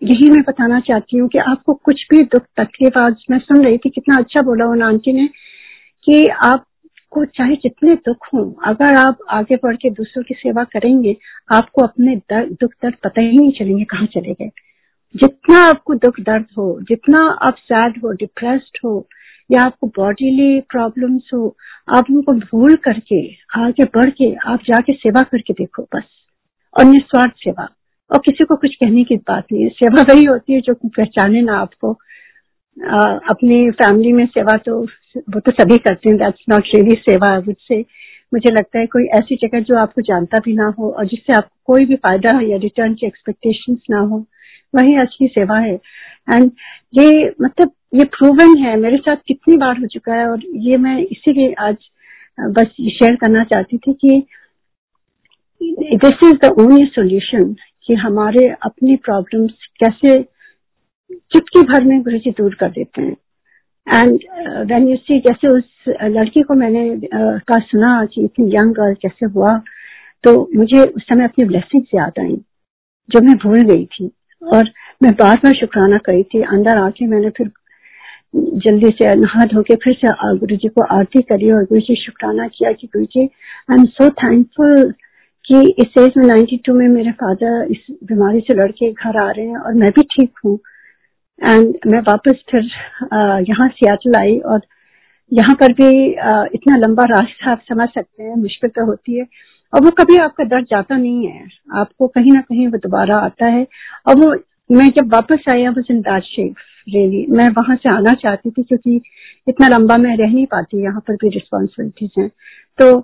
यही 0.02 0.30
मैं 0.30 0.42
बताना 0.48 0.80
चाहती 0.80 1.18
हूँ 1.18 1.28
कि 1.30 1.38
आपको 1.40 1.74
कुछ 1.74 2.06
भी 2.12 2.22
दुख 2.24 2.44
तकलीफ़ 2.60 3.04
आज 3.04 3.26
मैं 3.32 3.40
सुन 3.40 3.64
रही 3.66 3.78
थी, 3.78 3.90
कितना 3.90 4.16
अच्छा 4.16 4.42
बोला 4.42 4.66
उन 4.66 4.82
आंटी 4.84 5.14
ने 5.14 5.28
कि 6.08 6.26
आप 6.46 6.66
आपको 7.12 7.26
चाहे 7.26 7.56
जितने 7.56 7.96
दुख 7.96 8.28
हो, 8.34 8.60
अगर 8.66 8.96
आप 8.96 9.18
आगे 9.30 9.56
बढ़ 9.56 9.76
के 9.76 9.90
दूसरों 9.90 10.24
की 10.24 10.34
सेवा 10.34 10.64
करेंगे, 10.64 11.18
आपको 11.54 11.82
अपने 11.82 12.16
दर्द 12.16 12.58
दुख 12.62 12.72
दर्द 12.84 12.96
पता 13.04 13.22
ही 13.22 13.38
नहीं 13.38 13.52
चलेंगे 13.52 13.84
कहाँ 13.84 14.06
चले 14.06 14.34
गए। 14.34 14.50
जितना 15.16 15.60
आपको 15.60 15.96
दुख 15.96 16.20
दर्द 16.20 16.46
हो, 16.58 16.82
जितना 16.82 17.20
आप 17.42 17.56
सैड 17.56 17.94
हो 17.98 18.12
डिप्रेस्ड 18.12 18.78
हो, 18.86 19.08
या 19.52 19.64
आपको 19.64 19.88
बॉडीली 19.88 20.62
प्रॉब्लम्स 20.62 21.30
हो, 21.34 21.58
आप 21.90 22.06
उनको 22.12 22.34
भूल 22.34 22.76
करके, 22.76 23.28
आगे 23.58 23.84
बढ़ 23.84 24.10
के, 24.10 24.36
आप 24.36 24.60
जाके 24.60 24.94
सेवा 24.94 25.22
करके 25.22 25.54
देखो 25.54 25.84
बस। 25.84 26.04
और 26.80 26.86
निस्वार्थ 26.86 27.34
सेवा। 27.38 27.68
और 28.12 28.18
किसी 28.18 28.44
को 28.44 28.56
कुछ 28.56 28.76
कहने 28.76 29.04
की 29.04 29.16
बात 29.16 29.44
नहीं 29.52 29.64
है। 29.64 29.70
सेवा 29.70 30.02
वही 30.02 30.24
होती 30.24 30.54
है 30.54 30.62
जो 30.62 30.74
पहचाने 30.74 31.42
ना 31.42 31.58
आपको। 31.58 32.00
अपनी 32.78 33.70
फैमिली 33.72 34.12
में 34.14 34.26
सेवा 34.26 34.56
तो 34.66 34.80
वो 35.18 35.40
तो 35.40 35.52
सभी 35.52 35.78
करते 35.78 36.10
हैं। 36.10 36.18
That's 36.18 36.44
not 36.50 36.68
really 36.76 36.96
seva 37.02 37.38
would 37.38 37.56
से 37.68 37.80
मुझे 38.34 38.52
लगता 38.52 38.80
है 38.80 38.86
कोई 38.88 39.06
ऐसी 39.16 39.36
जगह 39.36 39.60
जो 39.60 39.78
आपको 39.78 40.02
जानता 40.02 40.38
भी 40.46 40.54
ना 40.56 40.74
हो 40.80 40.90
और 40.92 41.06
जिससे 41.06 41.34
आपको 41.34 41.74
कोई 41.74 41.86
भी 41.86 41.96
फ़ायदा 41.96 42.36
हो 42.38 42.42
या 42.42 42.58
रिटर्न 42.58 42.94
की 42.94 43.08
एक्सपेक्टेशन 43.08 43.78
ना 43.92 44.00
हो, 44.00 44.26
वही 44.74 44.96
असली 44.98 45.28
सेवा 45.28 45.58
है। 45.60 45.74
एंड 45.74 46.52
ये 46.94 47.34
मतलब 47.42 47.72
ये 47.96 48.04
प्रूवन 48.12 48.58
है। 48.58 48.76
मेरे 48.80 48.98
साथ 48.98 49.18
कितनी 49.28 49.58
बार 49.58 49.80
हो 49.80 49.88
चुका 49.88 50.14
है 50.14 50.28
और 50.30 50.46
ये 50.68 50.78
मैं 50.78 50.98
इसीलिए 51.02 51.54
आज 51.60 51.76
बस 52.40 52.68
शेयर 52.80 53.16
करना 53.16 53.44
चाहती 53.44 53.78
थी 53.78 53.94
कि 53.96 54.22
this 55.62 56.24
is 56.24 56.38
the 56.46 56.52
only 56.60 56.86
solution 56.86 57.54
कि 57.88 57.94
हमारे 57.96 58.48
अपनी 58.66 58.96
प्रॉब्लम्स 59.06 59.68
कैसे 59.80 60.18
चुटकी 61.34 61.62
भर 61.62 61.84
में 61.84 62.02
गुरु 62.02 62.18
जी 62.18 62.32
दूर 62.32 62.56
कर 62.60 62.70
देते 62.70 63.02
हैं। 63.02 63.16
एंड 63.88 64.20
वेन 64.72 64.88
यू 64.88 64.96
सी 64.96 65.20
जैसे 65.20 65.48
उस 65.48 65.64
लड़की 65.90 66.42
को 66.42 66.54
मैंने 66.54 66.90
uh, 66.90 67.40
का 67.48 67.60
सुना 67.60 68.06
कि 68.06 68.24
इतनी 68.24 68.46
यंग 68.56 68.74
गर्ल 68.74 68.94
कैसे 68.94 69.26
हुआ 69.26 69.58
तो 70.24 70.50
मुझे 70.56 70.84
उस 70.84 71.04
समय 71.04 71.24
अपनी 71.24 71.46
ब्लेसिंग 71.46 71.84
याद 71.96 72.20
आई 72.20 72.36
जो 73.10 73.22
मैं 73.22 73.36
भूल 73.38 73.62
गई 73.64 73.86
थी। 73.86 74.12
और 74.42 74.70
मैं 75.04 75.12
बार 75.12 75.38
बार 75.38 75.54
शुक्राना 75.54 75.98
करी 75.98 76.24
थी 76.24 76.42
अंदर 76.42 76.78
आके 76.78 77.08
मैंने 77.08 77.30
फिर 77.30 77.52
जल्दी 78.36 78.90
से 78.90 79.10
नहा 79.16 79.46
धो 79.46 79.62
के 79.62 79.76
फिर 79.76 79.94
से 79.94 80.38
गुरु 80.38 80.56
जी 80.56 80.68
को 80.68 80.84
आरती 80.96 81.22
करी 81.22 81.52
और 81.52 81.64
गुरु 81.64 81.82
जी 81.82 81.96
शुक्राना 81.96 82.48
किया 82.48 82.72
कि 82.72 82.88
गुरु 82.88 83.06
जी 83.06 83.22
आई 83.22 83.76
एम 83.80 83.86
सो 83.86 84.10
थैंकफुल 84.10 84.92
कि 85.46 85.62
इस 85.80 85.98
एज 86.00 86.14
में 86.18 86.26
92 86.26 86.70
में 86.70 86.88
मेरे 86.88 87.12
फादर 87.12 87.68
इस 87.72 87.86
बीमारी 88.04 88.40
से 88.40 88.54
लड़के 88.54 88.92
घर 88.92 89.18
आ 89.18 89.30
रहे 89.32 89.46
हैं 89.46 89.58
और 89.58 89.74
मैं 89.74 89.90
भी 89.90 90.04
ठीक 90.04 90.40
हूँ। 90.46 90.58
एंड 91.42 91.76
मैं 91.88 92.00
वापस 92.08 92.44
फिर 92.52 92.64
यहाँ 93.50 93.68
सियाटल 93.70 94.16
आई 94.20 94.38
और 94.46 94.62
यहाँ 95.32 95.56
पर 95.60 95.74
भी 95.74 95.90
इतना 96.56 96.78
लंबा 96.78 97.04
रास्ता 97.12 97.52
आप 97.52 97.62
समझ 97.70 97.88
सकते 97.90 98.24
हैं 98.24 98.36
मुश्किल 98.38 98.70
तो 98.70 98.86
होती 98.86 99.20
है। 99.20 99.26
और 99.74 99.84
वो 99.84 99.92
कभी 100.00 100.18
आपका 100.18 100.44
दर्द 100.44 100.66
जाता 100.72 100.96
नहीं 100.98 101.28
है। 101.28 101.48
आपको 101.80 102.08
कहीं 102.08 102.32
ना 102.32 102.42
कहीं 102.42 102.68
वो 102.68 102.78
दोबारा 102.78 103.18
आता 103.18 103.46
है। 103.48 103.66
और 104.08 104.16
वो 104.20 104.34
मैं 104.70 104.88
जब 104.98 105.14
वापस 105.14 105.44
आई 105.54 105.68
वो 105.68 105.82
जिंदाज 105.82 106.22
शेख 106.24 106.60
रेली 106.88 107.26
मैं 107.30 107.48
वहाँ 107.58 107.76
से 107.76 107.90
आना 107.90 108.12
चाहती 108.22 108.52
थी 108.52 108.64
क्योंकि 108.64 109.02
इतना 109.48 109.68
लंबा 109.68 109.98
मैं 109.98 110.16
रह 110.18 110.34
नहीं 110.34 110.46
पाती 110.52 110.84
यहाँ 110.84 111.00
पर 111.08 111.16
भी 111.24 111.30
रिस्पॉन्सिबिलिटीज 111.30 112.12
हैं। 112.20 112.30
तो 112.80 112.98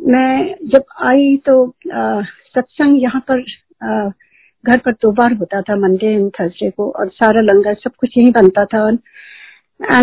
मैं 0.00 0.54
जब 0.72 0.84
आई 1.06 1.36
तो 1.48 1.56
सत्संग 1.80 3.02
यहाँ 3.02 3.20
पर 3.30 3.44
आ, 3.84 4.10
घर 4.66 4.78
पर 4.78 4.92
दो 4.92 5.10
बार 5.12 5.32
होता 5.32 5.60
था 5.62 5.76
मंडे 5.76 6.06
एंड 6.06 6.30
थर्सडे 6.40 6.70
को 6.70 6.90
और 6.90 7.08
सारा 7.08 7.40
लंगर 7.40 7.74
सब 7.74 7.90
कुछ 7.98 8.18
यही 8.18 8.30
बनता 8.30 8.64
था। 8.64 8.88
एंड 8.88 8.98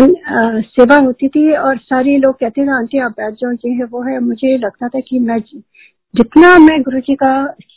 uh, 0.06 0.62
सेवा 0.64 0.96
होती 0.96 1.28
थी 1.28 1.52
और 1.56 1.78
सारे 1.78 2.16
लोग 2.18 2.34
कहते 2.34 2.62
थे 2.62 2.70
आंटी 2.70 2.98
आप 2.98 3.10
बैठ 3.10 3.34
जाओ 3.34 3.52
ये 3.52 3.72
है 3.72 3.84
वो 3.84 4.02
है। 4.02 4.18
मुझे 4.20 4.56
लगता 4.58 4.88
था 4.88 5.00
कि 5.00 5.18
मैं 5.18 5.38
जितना 6.14 6.56
मैं 6.58 6.80
गुरु 6.82 7.00
जी 7.00 7.14
का, 7.14 7.32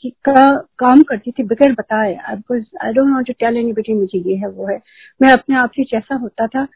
का 0.08 0.56
काम 0.80 1.02
करती 1.02 1.32
थी 1.32 1.44
बगैर 1.44 1.74
बताए 1.74 2.14
I 2.16 2.94
don't 2.94 3.08
know 3.10 3.22
to 3.22 3.34
tell 3.34 3.58
anybody 3.58 3.94
मुझे 3.94 4.20
ये 4.20 4.36
है 4.36 4.50
वो 4.50 4.68
है। 4.68 4.80
मैं 5.22 5.32
अपने 5.34 5.56
आप 5.56 5.72
से 5.76 5.84
जैसा 5.84 6.16
होता 6.16 6.48
था 6.48 6.68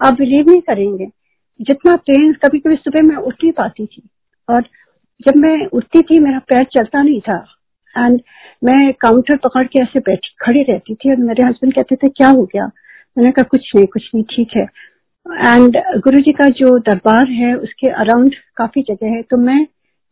आप 0.00 0.14
बिलीव 0.14 0.50
नहीं 0.50 0.60
करेंगे। 0.60 1.06
जितना 1.60 1.96
पेन 2.06 2.32
कभी 2.44 2.58
कभी 2.58 2.76
सुबह 2.76 3.02
मैं 3.02 3.16
उठ 3.16 3.34
नहीं 3.34 3.52
पाती 3.52 3.86
थी। 3.86 4.08
और 4.48 4.62
जब 5.20 5.36
मैं 5.36 5.66
उठती 5.66 6.02
थी 6.02 6.18
मेरा 6.18 6.38
पैर 6.48 6.64
चलता 6.64 7.02
नहीं 7.02 7.20
था। 7.20 7.44
एंड 7.96 8.20
मैं 8.64 8.92
काउंटर 8.92 9.36
पकड़ 9.36 9.66
के 9.66 9.82
ऐसे 9.82 9.98
बैठ, 9.98 10.18
खड़ी 10.40 10.62
रहती 10.62 10.94
थी 10.94 11.10
और 11.10 11.16
मेरे 11.16 11.42
हस्बैंड 11.42 11.74
कहते 11.74 11.96
थे, 11.96 12.08
क्या 12.08 12.28
हो 12.28 12.42
गया? 12.42 12.70
मैंने 13.18 13.30
कहा, 13.30 13.42
कुछ 13.42 13.72
नहीं 13.76 13.86
कुछ 13.86 14.10
नहीं, 14.14 14.24
ठीक 14.24 14.48
है. 14.56 14.66
एंड 15.28 15.78
गुरु 15.78 16.18
जी 16.18 16.32
का 16.32 16.44
जो 16.44 16.78
दरबार 16.78 17.30
है, 17.30 17.54
उसके 17.54 17.88
अराउंड 17.88 18.34
काफ़ी 18.56 18.82
जगह 18.82 19.06
है। 19.06 19.22
तो 19.22 19.36
मैं, 19.36 19.64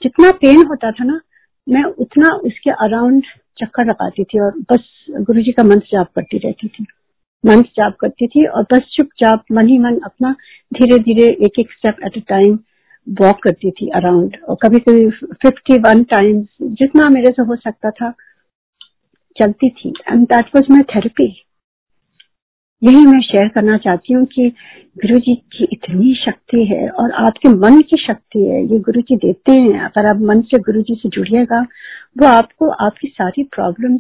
जितना 0.02 0.30
पेन 0.30 0.56
होता 0.56 0.90
था 0.90 1.04
ना, 1.04 1.20
मैं 1.68 1.84
उतना 1.84 2.34
उसके 2.34 2.70
अराउंड 2.70 3.22
चक्कर 3.58 3.84
लगाती 3.84 4.24
थी 4.24 4.40
और 4.40 4.50
बस 4.50 5.06
गुरु 5.10 5.42
जी 5.42 5.52
का 5.52 5.62
मंत्र 5.62 5.86
जाप 5.92 6.06
करती 6.16 6.38
रहती 6.38 6.68
थी। 6.68 6.86
मंत्र 7.46 7.68
जाप 7.76 7.96
करती 8.00 8.26
थी 8.26 8.46
और 8.46 8.62
बस 8.62 8.80
चुपचाप 8.96 9.44
मन 9.52 9.68
ही 9.68 9.78
मन 9.78 9.98
अपना 9.98 10.32
धीरे 10.74 10.98
धीरे 10.98 11.32
एक 11.46 11.58
एक 11.58 11.70
step 11.70 11.96
at 12.04 12.16
a 12.16 12.20
time 12.28 12.58
walk 13.06 13.42
करती 13.42 13.70
थी 13.70 13.88
अराउंड 13.88 14.36
और 14.48 14.56
कभी 14.62 14.78
कभी 14.78 15.08
फिफ्टी 15.10 15.78
वन 15.78 16.02
टाइम्स 16.04 16.46
जितना 16.62 17.08
मेरे 17.08 17.30
से 17.30 17.42
हो 17.42 17.56
सकता 17.56 17.90
था, 17.90 18.10
चलती 19.36 19.68
थी. 19.70 19.92
And 20.08 20.26
that 20.26 20.46
was 20.56 20.72
my 20.72 20.82
therapy 20.94 21.42
यही 22.82 23.04
मैं 23.06 23.20
शेयर 23.20 23.48
करना 23.48 23.76
चाहती 23.78 24.14
हूँ 24.14 24.24
कि 24.26 24.48
गुरु 24.96 25.18
जी 25.18 25.34
की 25.34 25.68
इतनी 25.72 26.14
शक्ति 26.14 26.64
है 26.64 26.88
और 26.88 27.12
आपके 27.12 27.48
मन 27.48 27.80
की 27.80 27.96
शक्ति 28.06 28.38
है, 28.38 28.62
ये 28.62 28.78
गुरु 28.78 29.00
जी 29.00 29.16
देते 29.16 29.52
हैं. 29.52 29.80
अगर 29.80 30.06
आप 30.06 30.16
मन 30.20 30.40
से 30.40 30.58
गुरु 30.58 30.82
जी 30.82 30.94
से 30.94 31.08
जुड़िएगा, 31.08 31.60
वो 32.18 32.26
आपको 32.26 32.68
आपकी 32.68 33.08
सारी 33.08 33.42
प्रॉब्लम 33.42 33.96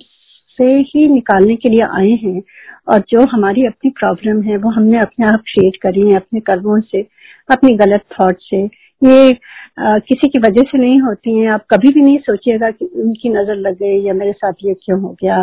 से 0.58 0.64
ही 0.64 1.08
निकालने 1.08 1.56
के 1.56 1.68
लिए 1.68 1.82
आए 1.82 2.10
हैं. 2.10 2.42
और 2.88 2.98
जो 2.98 3.26
हमारी 3.26 3.66
अपनी 3.66 3.90
प्रॉब्लम 3.90 4.42
है, 4.42 4.56
वो 4.56 4.70
हमने 4.70 4.98
अपने 4.98 5.26
आप 5.26 5.40
क्रिएट 5.40 5.76
करी 5.82 6.08
है, 6.08 6.16
अपने 6.16 6.40
कर्मों 6.40 6.80
से, 6.80 7.02
अपनी 7.50 7.74
गलत 7.76 8.04
थॉट 8.12 8.36
से. 8.40 8.66
ये 9.02 9.30
आ, 9.78 9.98
किसी 9.98 10.28
की 10.28 10.38
वजह 10.38 10.62
से 10.62 10.78
नहीं 10.78 11.00
होती 11.00 11.38
हैं। 11.38 11.48
आप 11.50 11.64
कभी 11.70 11.88
भी 11.92 12.02
नहीं 12.02 12.18
सोचिएगा 12.18 12.70
कि 12.70 12.84
उनकी 12.84 13.28
नज़र 13.28 13.56
लग 13.56 13.74
गई 13.74 14.00
या 14.02 14.14
मेरे 14.14 14.32
साथ 14.32 14.52
ये 14.64 14.74
क्यों 14.74 15.00
हो 15.00 15.16
गया। 15.22 15.42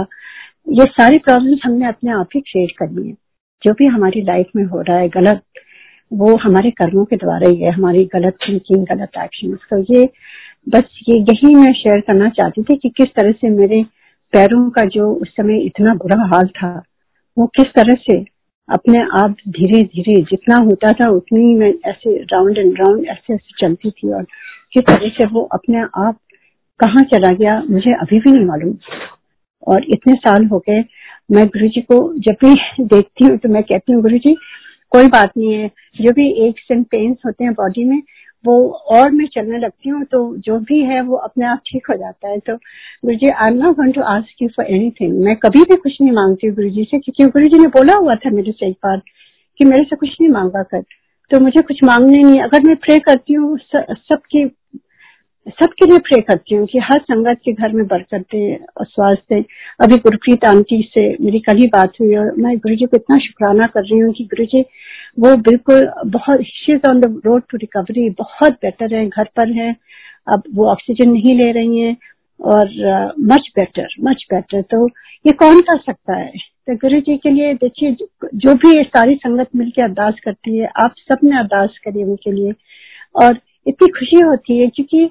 ये 0.72 0.86
सारी 0.92 1.18
प्रॉब्लम्स 1.18 1.60
हमने 1.66 1.88
अपने 1.88 2.12
आप 2.12 2.30
ही 2.36 2.42
क्रिएट 2.42 2.72
करनी 2.80 3.08
है। 3.08 3.14
जो 3.64 3.74
भी 3.74 3.86
हमारी 3.86 4.22
लाइफ 4.22 4.50
में 4.56 4.64
हो 4.64 4.82
रहा 4.82 4.98
है 4.98 5.10
गलत 5.10 5.42
वो 6.12 6.36
हमारे 6.38 6.72
कर्मों 6.72 7.06
के 7.06 7.16
द्वारा 7.16 7.50
ही 7.50 7.62
है। 7.62 7.72
हमारी 7.72 8.06
गलत 8.06 8.38
थिंकिंग 8.48 8.86
गलत 8.86 9.18
एक्शन 9.24 9.56
तो 9.72 9.78
ये 9.94 10.10
बस 10.70 11.00
ये 11.10 11.20
यही 11.20 11.56
मैं 11.56 11.74
शेयर 11.74 12.00
करना 12.00 12.30
चाहती 12.30 12.64
थी 12.64 12.76
कि 12.76 12.90
किस 12.90 13.08
तरह 13.08 13.32
से 13.32 13.50
मेरे 13.50 13.84
पैरों 14.34 14.70
का 14.70 14.82
जो 14.88 15.14
उस 15.14 15.30
समय 15.30 15.66
इतना 15.66 15.94
बुरा 15.94 16.24
हाल 16.26 16.48
था 16.48 16.84
वो 17.38 17.46
किस 17.48 17.66
तरह 17.66 17.94
से 17.94 18.33
अपने 18.70 19.00
आप 19.24 19.36
धीरे 19.50 19.82
धीरे 19.84 20.22
जितना 20.22 20.56
होता 20.56 20.92
था, 20.94 21.10
उतनी 21.10 21.56
मैं 21.56 21.74
ऐसे 21.86 22.18
राउंड 22.24 22.58
एंड 22.58 22.80
राउंड 22.80 23.08
ऐसे 23.08 23.34
ऐसे 23.34 23.68
चलती 23.68 23.92
थी 23.92 24.14
और 24.14 24.24
किस 24.74 24.84
तरह 24.84 25.10
से 25.10 25.26
वो 25.26 25.42
अपने 25.42 25.82
आप 25.82 26.18
कहाँ 26.80 27.04
चला 27.04 27.30
गया, 27.30 27.62
मुझे 27.70 27.94
अभी 27.94 28.20
भी 28.20 28.32
नहीं 28.32 28.46
मालूम। 28.46 28.76
और 29.68 29.86
इतने 29.90 30.14
साल 30.14 30.46
हो 30.46 30.60
गए, 30.60 30.84
मैं 31.32 31.48
गुरु 31.48 31.68
जी 31.68 31.82
को 31.82 32.14
जब 32.20 32.36
भी 32.46 32.56
देखती 32.86 33.26
हूँ 33.26 33.38
तो 33.38 33.50
मैं 33.50 33.64
कहती 33.64 33.94
हूँ 33.94 34.02
गुरु 34.02 34.18
जी 34.18 34.36
कोई 34.92 35.08
बात 35.08 35.32
नहीं 35.38 35.54
है। 35.54 35.68
जो 36.02 36.12
भी 36.12 36.48
एक 36.48 36.56
एंड 36.72 36.86
पेन्स 36.86 37.18
होते 37.26 37.44
हैं 37.44 37.54
बॉडी 37.54 37.84
में 37.84 38.02
वो 38.44 38.56
और 38.92 39.12
मैं 39.12 39.26
चलने 39.28 39.58
लगती 39.58 39.90
हूँ 39.90 40.04
तो 40.04 40.20
जो 40.38 40.58
भी 40.62 40.80
है 40.84 41.02
वो 41.02 41.16
अपने 41.18 41.46
आप 41.46 41.62
ठीक 41.68 41.88
हो 41.90 41.96
जाता 41.98 42.30
है। 42.30 42.40
तो 42.40 42.56
guru 42.56 43.16
ji 43.16 43.30
I 43.30 43.50
am 43.50 43.58
not 43.58 43.76
going 43.76 43.94
to 43.94 44.02
ask 44.10 44.42
you 44.42 44.48
for 44.58 44.66
anything 44.68 45.20
मैं 45.26 45.36
कभी 45.36 45.64
भी 45.64 45.76
कुछ 45.76 45.98
नहीं 46.02 46.12
मांगती 46.12 46.48
हूँ 46.48 46.56
गुरु 46.56 46.70
जी 46.70 46.84
से, 46.84 47.00
क्योंकि 47.00 47.26
गुरु 47.26 47.48
जी 47.48 47.60
ने 47.60 47.68
बोला 47.70 47.96
हुआ 47.96 48.16
था 48.16 48.30
मेरे 48.30 48.52
से 48.52 48.68
एक 48.68 48.78
बार 48.86 49.02
कि 49.60 49.66
मेरे 49.66 49.84
से 49.84 49.96
कुछ 49.96 50.10
नहीं 50.22 50.32
मांगा 50.32 50.64
कर। 50.64 50.84
तो 51.32 51.40
मुझे 51.40 51.62
कुछ 51.62 51.84
मांगने 51.84 52.22
नहीं। 52.24 52.42
अगर 52.42 52.64
मैं 52.64 52.76
प्रे 52.78 52.98
करती 53.00 53.34
हूँ 53.34 53.58
सबकी 53.68 54.46
सबके 55.48 55.86
लिए 55.86 55.98
प्रे 55.98 56.22
करती 56.22 56.56
हूँ 56.56 56.66
कि 56.66 56.80
हर 56.80 57.00
संगत 57.02 57.40
के 57.46 57.52
घर 57.54 57.72
में 57.74 57.86
बरकत 57.88 58.22
दे 58.32 58.56
और 58.78 58.86
स्वास्थ्य 58.86 59.44
अभी 59.84 59.98
गुरप्रीत 59.98 60.46
आंटी 60.46 60.82
से 60.94 61.02
मेरी 61.22 61.40
कल 61.40 61.58
ही 61.58 61.68
बात 61.68 62.00
हुई 62.02 62.16
और 62.16 62.32
मैं 62.38 62.58
गुरु 62.58 62.76
जी 62.76 62.86
को 62.86 62.98
इतना 62.98 63.18
शुक्राना 63.18 63.66
कर 63.74 63.82
रही 63.82 64.00
हूँ 64.00 64.14
कि 64.14 64.24
गुरु 64.24 64.46
जी, 64.46 64.62
वो 65.20 65.36
बिल्कुल 65.38 65.86
बहुत 66.08 66.86
on 66.90 67.00
the 67.00 67.22
road 67.26 67.44
to 67.52 67.58
recovery 67.58 68.10
बहुत 68.10 68.54
बेटर 68.54 68.96
है, 68.96 69.08
घर 69.10 69.24
पर 69.24 69.52
है। 69.52 69.76
अब 70.28 70.44
वो 70.56 70.68
ऑक्सीजन 70.68 71.10
नहीं 71.10 71.36
ले 71.38 71.52
रही 71.52 71.80
है 71.80 71.96
और 72.40 73.14
मच 73.20 73.50
बेटर 73.56 73.88
मच 74.04 74.26
बेटर 74.34 74.62
तो 74.62 74.88
ये 75.26 75.32
कौन 75.32 75.62
कर 75.62 75.78
सकता 75.78 76.18
है? 76.18 76.32
तो 76.68 76.76
गुरु 76.76 77.00
जी 77.00 77.18
के 77.18 77.30
लिए 77.30 77.54
देखिए, 77.54 77.92
जो 78.36 78.54
भी 78.54 78.78
ये 78.78 78.84
सारी 78.84 79.16
संगत 79.16 79.48
मिलकर 79.56 79.84
अरदास 79.84 80.20
करती 80.26 80.58
है, 80.58 80.70
आप 80.84 80.94
सबने 81.10 81.40
अरदास 81.40 81.78
करिए 81.86 82.04
उनके 82.04 82.32
लिए। 82.32 82.54
और 83.24 83.40
इतनी 83.68 83.88
खुशी 83.88 84.24
होती 84.24 84.60
है 84.60 84.68
क्योंकि 84.68 85.10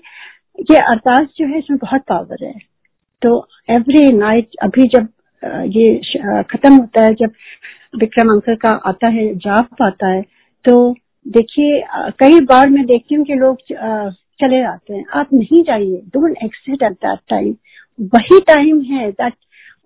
ये 0.58 0.76
अरदास 0.78 1.26
जो 1.36 1.46
है, 1.46 1.58
इसमें 1.58 1.78
बहुत 1.82 2.00
पावर 2.08 2.44
है। 2.44 2.54
तो 3.22 3.30
एवरी 3.70 4.06
नाइट 4.12 4.56
अभी 4.62 4.86
जब 4.88 5.08
ये 5.68 6.42
खत्म 6.44 6.74
होता 6.74 7.02
है, 7.04 7.14
जब 7.14 7.32
विक्रम 8.00 8.30
अंकल 8.32 8.54
का 8.56 8.70
आता 8.88 9.08
है, 9.08 9.34
जाप 9.36 9.82
आता 9.82 10.08
है 10.08 10.22
तो 10.64 10.94
देखिए 11.26 11.82
कई 12.18 12.40
बार 12.42 12.68
मैं 12.70 12.84
देखती 12.86 13.14
हूँ 13.14 13.24
कि 13.24 13.34
लोग 13.34 13.56
चले 14.40 14.60
जाते 14.60 14.94
हैं। 14.94 15.04
आप 15.14 15.32
नहीं 15.34 15.62
जाइए। 15.64 16.00
Don't 16.14 16.36
exit 16.44 16.82
at 16.82 16.92
that 16.94 17.18
time 17.30 17.54
वही 18.14 18.38
टाइम 18.46 18.80
है 18.82 19.10
दैट 19.12 19.34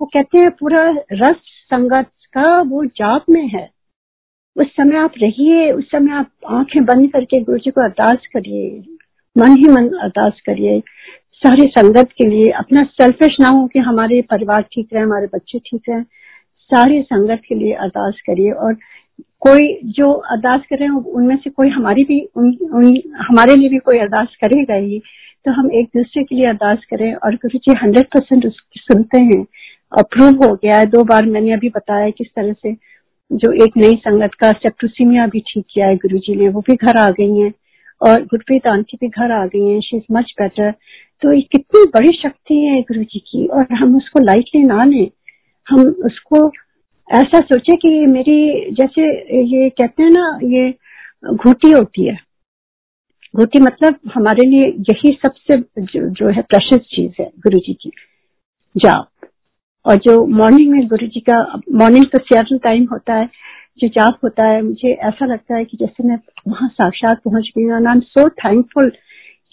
वो 0.01 0.07
कहते 0.07 0.39
हैं, 0.39 0.51
पूरा 0.51 0.85
रस 1.13 1.37
संगत 1.71 2.11
का 2.35 2.61
वो 2.63 2.85
जाप 2.87 3.25
में 3.31 3.47
है। 3.49 3.69
उस 4.57 4.67
समय 4.69 4.99
आप 4.99 5.13
रहिए, 5.23 5.71
उस 5.73 5.85
समय 5.93 6.13
आप 6.15 6.31
आँखें 6.51 6.85
बंद 6.85 7.11
करके 7.13 7.41
गुरु 7.41 7.59
जी 7.59 7.71
को 7.71 7.85
अरदास 7.85 8.27
करिए। 8.33 8.96
मन 9.39 9.57
ही 9.57 9.69
मन 9.69 9.89
अरदास 10.03 10.41
करिए। 10.47 10.81
सारी 11.37 11.67
संगत 11.69 12.09
के 12.19 12.27
लिए 12.27 12.51
अपना 12.59 12.83
सेल्फिश 12.93 13.37
ना 13.41 13.49
हो 13.49 13.67
कि 13.67 13.79
हमारे 13.79 14.21
परिवार 14.31 14.63
ठीक 14.73 14.89
रहे 14.95 15.03
हमारे 15.03 15.27
बच्चे 15.35 15.59
ठीक 15.59 15.83
रहे। 15.89 16.03
सारी 16.71 17.01
संगत 17.03 17.43
के 17.49 17.55
लिए 17.55 17.73
अरदास 17.75 18.21
करिए 18.27 18.51
और 18.51 18.75
कोई 19.41 19.69
जो 19.97 20.11
अरदास 20.13 20.61
कर 20.71 20.79
रहे 20.79 20.89
हैं 20.89 21.03
उनमें 21.13 21.37
से 21.37 21.51
कोई 21.51 21.69
हमारी 21.69 22.05
भी 22.05 22.21
उन, 22.37 22.47
उन 22.75 23.01
हमारे 23.29 23.57
लिए 23.57 23.69
भी 23.69 23.79
कोई 23.79 23.99
अरदास 23.99 24.37
करेगा 24.41 24.75
ही 24.75 24.99
तो 25.47 25.53
हम 25.53 25.71
एक 25.73 25.89
दूसरे 25.97 26.23
के 26.25 26.35
लिए 26.35 26.47
अरदास 26.47 26.85
करें 26.91 27.13
और 27.15 27.35
गुरु 27.35 27.59
जी 27.59 27.75
हंड्रेड 27.83 28.07
परसेंट 28.07 28.47
उसकी 28.47 28.81
सुनते 28.81 29.21
हैं। 29.23 29.45
अप्रूव 29.93 30.45
हो 30.45 30.55
गया 30.55 30.79
है। 30.79 30.87
दो 30.87 31.03
बार 31.05 31.27
मैंने 31.27 31.53
अभी 31.53 31.69
बताया 31.69 32.11
किस 32.11 32.27
तरह 32.37 32.53
से 32.53 32.73
जो 33.31 33.53
एक 33.65 33.77
नई 33.77 33.95
संगत 33.97 34.35
का 34.35 34.51
सेप्टोसीमिया 34.53 35.27
भी 35.27 35.41
ठीक 35.49 35.65
किया 35.71 35.87
है 35.87 35.97
गुरु 35.97 36.19
जी 36.19 36.35
ने 36.37 36.49
वो 36.49 36.61
भी 36.61 36.75
घर 36.77 36.97
आ 36.97 37.09
गई 37.11 37.37
हैं। 37.37 37.51
और 38.01 38.23
गुरप्रीत 38.23 38.67
आंटी 38.67 38.97
भी 39.01 39.09
घर 39.09 39.33
आ 39.33 39.47
गई 39.47 39.69
हैं 39.69 39.81
शी 39.81 39.97
इज़ 39.97 40.05
मच 40.13 40.33
बेटर 40.41 40.71
तो 41.23 41.33
ये 41.33 41.41
कितनी 41.41 41.85
बड़ी 41.85 42.13
शक्ति 42.23 42.55
है 42.55 42.81
गुरु 42.83 43.03
जी 43.03 43.19
की 43.19 43.47
और 43.47 43.67
हम 43.73 43.97
उसको 43.97 44.25
लाइटली 44.25 44.63
ना 44.63 44.85
लें 44.85 45.09
हम 45.67 45.81
उसको 46.07 46.51
ऐसा 47.09 47.41
सोचे 47.41 47.77
कि 47.77 48.07
मेरी 48.07 48.71
जैसे 48.71 49.03
ये 49.43 49.69
कहते 49.71 50.03
हैं 50.03 50.11
ना 50.11 50.39
ये 50.43 50.75
घूटी 51.35 51.71
होती 51.71 52.07
है। 52.07 52.19
घूटी 53.37 53.59
मतलब 53.59 53.99
हमारे 54.15 54.47
लिए 54.49 54.67
यही 54.91 55.19
सबसे 55.27 55.57
जो, 55.79 56.09
जो 56.11 56.29
है 56.29 56.43
प्रेशस 56.43 56.85
चीज़ 56.91 57.23
है 57.23 57.31
गुरु 57.39 57.59
जी 57.59 57.73
की। 57.73 57.91
जाप 58.77 59.09
और 59.87 59.97
जो 59.97 60.27
मॉर्निंग 60.27 60.71
में 60.71 60.87
गुरु 60.89 61.07
जी 61.07 61.21
का 61.21 61.61
मॉर्निंग 61.73 62.05
तो 62.05 62.19
सियाटल 62.19 62.59
टाइम 62.59 62.87
होता 62.93 63.15
है 63.15 63.29
जो 63.79 63.89
जाप 63.91 64.19
होता 64.25 64.47
है, 64.49 64.61
मुझे 64.63 64.93
ऐसा 65.09 65.27
लगता 65.27 65.57
है 65.57 65.65
कि 65.65 65.77
जैसे 65.81 66.09
मैं 66.09 66.19
वहाँ 66.49 66.69
साक्षात 66.71 67.21
पहुँच 67.25 67.51
गई 67.57 67.65
हूँ। 67.65 67.73
आई 67.77 67.93
एम 67.93 68.01
सो 68.01 68.29
थैंकफुल 68.31 68.91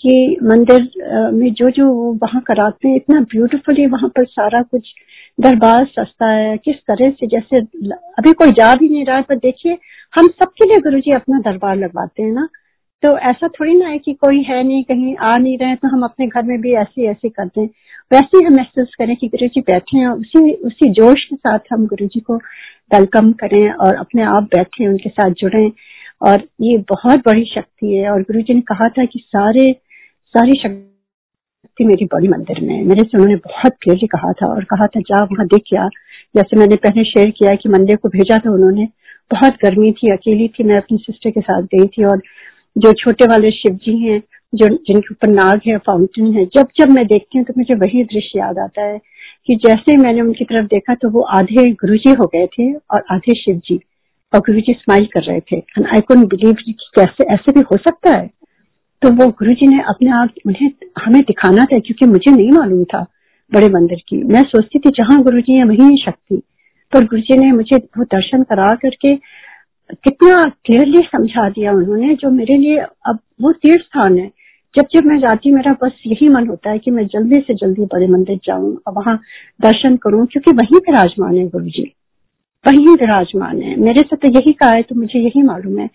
कि 0.04 0.38
मंदिर 0.44 1.32
में 1.34 1.52
जो 1.54 1.70
जो 1.72 1.88
वहाँ 2.24 2.42
कराते 2.48 2.88
हैं 2.88 2.96
इतना 2.96 3.20
ब्यूटीफुली 3.34 3.86
वहाँ 3.88 4.10
पर 4.10 4.26
सारा 4.26 4.62
कुछ 4.62 4.94
दरबार 5.38 5.86
सस्ता 5.86 6.30
है, 6.32 6.58
किस 6.58 6.76
तरह 6.88 7.10
से 7.12 7.28
जैसे 7.28 7.60
अभी 8.20 8.34
कोई 8.34 8.52
जा 8.52 8.74
भी 8.76 8.90
नहीं 8.90 9.06
रहा 9.06 9.16
है, 9.16 9.22
पर 9.22 9.36
देखिए, 9.38 9.78
हम 10.14 10.28
सबके 10.30 10.66
लिए 10.70 10.80
गुरु 10.82 11.00
जी 11.00 11.12
अपना 11.12 11.40
दरबार 11.42 11.76
लगवाते 11.78 12.24
हैं 12.24 12.32
ना। 12.32 12.48
तो 13.04 13.18
ऐसा 13.30 13.48
थोड़ी 13.50 13.74
ना 13.76 13.88
है 13.88 13.98
कि 14.00 14.14
कोई 14.16 14.42
है 14.44 14.62
नहीं, 14.64 14.84
कहीं 14.84 15.16
आ 15.18 15.38
नहीं 15.38 15.58
रहे 15.58 15.76
तो 15.76 15.88
हम 15.88 16.04
अपने 16.04 16.28
घर 16.28 16.44
में 16.44 16.60
भी 16.62 16.74
ऐसे 16.82 17.08
ऐसे 17.12 17.30
करते 17.30 17.62
हैं। 17.62 17.70
वैसे 18.12 18.38
ही 18.38 18.44
हम 18.46 18.54
महसूस 18.54 18.96
करें 18.98 19.16
कि 19.16 19.28
गुरु 19.28 19.48
जी 19.48 19.62
बैठे 19.62 19.98
हैं, 19.98 20.08
उसी 20.08 20.52
उसी 20.54 20.90
जोश 20.92 21.24
के 21.26 21.36
साथ 21.36 21.60
हम 21.74 21.86
गुरु 21.88 22.08
जी 22.08 22.20
को 22.20 22.36
वेलकम 22.94 23.32
करें 23.32 23.72
और 23.72 23.96
अपने 23.96 24.24
आप 24.24 24.44
बैठे 24.44 24.88
उनके 24.88 25.10
साथ 25.10 25.30
जुड़े। 25.30 25.72
और 26.22 26.44
ये 26.62 26.78
बहुत 26.90 27.20
बड़ी 27.20 27.46
शक्ति 27.46 27.96
है 27.96 28.10
और 28.10 28.22
गुरु 28.22 28.42
जी 28.42 28.54
ने 28.54 28.62
कहा 28.62 28.88
था 28.90 29.06
कि 29.06 29.20
सारे, 29.20 29.72
सारी 30.36 30.60
शक्ति 30.64 31.86
मेरी 31.86 32.06
बड़ी 32.06 32.28
मंदिर 32.28 32.60
में 32.62 32.84
मेरे 32.84 33.04
से 33.04 33.18
उन्होंने 33.18 33.36
बहुत 33.36 33.74
क्लियरली 33.82 34.08
कहा 34.08 34.32
था 34.32 34.48
और 34.48 34.64
कहा 34.64 34.88
था 34.88 35.00
जा 35.00 35.24
वहाँ 35.24 35.46
देख 35.46 35.64
क्या 35.68 35.88
जैसे 36.36 36.58
मैंने 36.58 36.76
पहले 36.76 37.04
शेयर 37.04 37.30
किया 37.30 37.52
कि 37.54 37.70
मंदिर 37.70 37.96
को 37.96 38.10
भेजा 38.10 38.38
था 38.38 38.52
उन्होंने। 38.52 38.88
बहुत 39.32 39.54
गर्मी 39.64 39.92
थी, 39.92 40.12
अकेली 40.12 40.48
थी, 40.48 40.64
मैं 40.64 40.78
अपनी 40.78 40.98
सिस्टर 40.98 41.32
के 41.32 41.42
साथ 41.42 41.64
गई 41.64 41.88
थी 41.88 42.04
और 42.04 42.22
जो 42.78 42.92
छोटे 42.94 43.26
वाले 43.26 43.52
शिव 43.52 43.76
जी 43.76 43.98
हैं 44.00 44.22
जो, 44.56 44.68
जिनके 44.68 45.08
ऊपर 45.12 45.28
नाग 45.28 45.62
है 45.68 45.78
फाउंटेन 45.78 46.34
है, 46.34 46.46
जब 46.46 46.68
जब 46.78 46.90
मैं 46.90 47.06
देखती 47.08 47.38
हूँ 47.38 47.46
तो 47.46 47.54
मुझे 47.58 47.76
वही 47.76 48.04
दृश्य 48.04 48.40
याद 48.40 48.60
आता 48.60 48.82
है 48.82 49.00
कि 49.48 49.56
जैसे 49.56 49.98
मैंने 49.98 50.22
उनकी 50.22 50.46
तरफ़ 50.46 50.66
देखा 50.66 50.96
तो 50.96 51.10
वो 51.10 51.22
आधे 51.22 51.72
गुरु 51.72 51.96
जी 51.96 52.12
हो 52.12 52.26
गए 52.26 52.46
थे 52.48 52.74
और 52.74 53.04
आधे 53.12 53.34
शिव 53.34 53.62
जी 53.66 53.80
और 54.34 54.40
गुरु 54.40 54.60
जी 54.60 54.74
स्माइल 54.74 55.06
कर 55.06 55.24
रहे 55.24 55.40
थे। 55.40 55.56
एंड 55.56 55.88
आई 55.88 56.02
कुड 56.02 56.18
बिलीव 56.18 56.56
कैसे, 56.72 57.24
ऐसे 57.34 57.52
भी 57.52 57.60
हो 57.60 57.78
सकता 57.78 58.16
है। 58.16 58.30
तो 59.02 59.10
वो 59.10 59.28
गुरु 59.30 59.54
जी 59.54 59.68
ने 59.68 59.82
अपने 59.82 60.10
आप, 60.10 60.30
उन्हें, 60.48 60.72
हमें 61.06 61.22
दिखाना 61.22 61.64
था 61.64 61.80
क्योंकि 61.80 62.06
मुझे 62.06 62.32
नहीं 62.32 62.52
मालूम 62.52 62.84
था 62.84 63.06
बड़े 63.54 63.70
मंदिर 63.70 63.98
की। 64.10 64.24
मैं 64.24 64.44
सोचती 64.44 64.80
थी 64.80 64.90
जहाँ 64.90 65.22
गुरु 65.24 65.42
जी 65.42 65.54
है, 65.54 65.64
वही 65.64 66.04
शक्ति। 66.06 66.42
पर 66.94 67.06
गुरु 67.06 67.22
जी 67.22 67.38
ने 67.38 67.52
मुझे 67.52 67.76
वो 67.76 68.04
दर्शन 68.04 68.44
करा 68.44 68.76
करके 68.76 69.16
कितना 69.94 70.42
क्लियरली 70.66 71.02
समझा 71.02 71.50
दिया 71.50 71.72
उन्होंने, 71.72 72.16
जो 72.16 72.30
मेरे 72.30 72.58
लिए 72.58 72.78
अब 72.78 73.20
वो 73.42 73.52
तीर्थ 73.52 73.82
स्थान 73.82 74.18
है। 74.18 74.43
जब 74.76 74.88
जब 74.94 75.06
मैं 75.06 75.18
जाती 75.20 75.50
हूँ, 75.50 75.56
मेरा 75.58 75.72
बस 75.84 76.02
यही 76.08 76.30
मन 76.30 76.48
होता 76.48 76.70
है 76.70 76.80
कि 76.80 76.92
मैं 76.92 77.06
जल्दी 77.08 77.40
से 77.48 77.54
जल्दी 77.56 77.86
बड़े 77.86 78.08
मंदिर 78.08 78.38
जाऊँ 78.46 78.76
और 78.88 78.94
वहाँ 78.94 79.16
दर्शन 79.62 79.96
करूँ, 79.98 80.26
क्योंकि 80.26 80.52
वहीं 80.52 80.80
विराजमान 80.80 81.36
है 81.38 81.48
गुरु 81.48 81.66
जी 81.68 81.92
वहीं 82.66 82.96
विराजमान 82.96 83.62
है। 83.62 83.76
मेरे 83.80 84.02
से 84.02 84.16
तो 84.16 84.28
यही 84.30 84.52
कहा 84.54 84.76
है 84.76 84.82
तो 84.82 84.96
मुझे 84.96 85.20
यही 85.20 85.42
मालूम 85.42 85.80
है। 85.80 85.90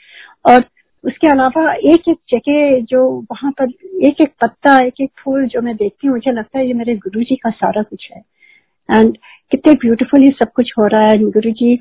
और 0.45 0.65
उसके 1.05 1.31
अलावा 1.31 1.73
एक 1.73 2.09
एक 2.09 2.19
जगह 2.31 2.81
जो 2.91 3.05
वहाँ 3.31 3.51
पर 3.53 3.71
एक 4.09 4.21
एक 4.21 4.33
पत्ता 4.41 4.75
एक 4.85 5.01
एक 5.01 5.11
फूल 5.19 5.47
जो 5.47 5.61
मैं 5.63 5.75
देखती 5.77 6.07
हूँ, 6.07 6.15
मुझे 6.17 6.33
लगता 6.33 6.59
है 6.59 6.67
ये 6.67 6.73
मेरे 6.75 6.95
गुरु 6.97 7.23
जी 7.23 7.37
का 7.37 7.51
सारा 7.51 7.83
कुछ 7.83 8.09
है। 8.13 8.23
एंड 8.89 9.17
कितने 9.53 9.73
ब्यूटीफुली 9.75 10.29
सब 10.39 10.53
कुछ 10.57 10.73
हो 10.79 10.87
रहा 10.87 11.03
है। 11.03 11.19
गुरु 11.31 11.51
जी 11.53 11.75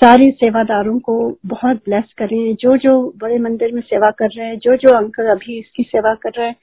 सारे 0.00 0.30
सेवादारों 0.30 0.98
को 0.98 1.14
बहुत 1.46 1.76
ब्लेस 1.76 2.12
करें 2.18 2.54
जो 2.54 2.76
जो 2.76 2.92
बड़े 3.22 3.38
मंदिर 3.38 3.72
में 3.72 3.80
सेवा 3.82 4.10
कर 4.10 4.28
रहे 4.36 4.46
हैं 4.46 4.58
जो 4.58 4.76
जो 4.76 4.96
अंकल 4.96 5.28
अभी 5.30 5.58
इसकी 5.58 5.82
सेवा 5.82 6.14
कर 6.14 6.30
रहे 6.38 6.46
हैं, 6.46 6.56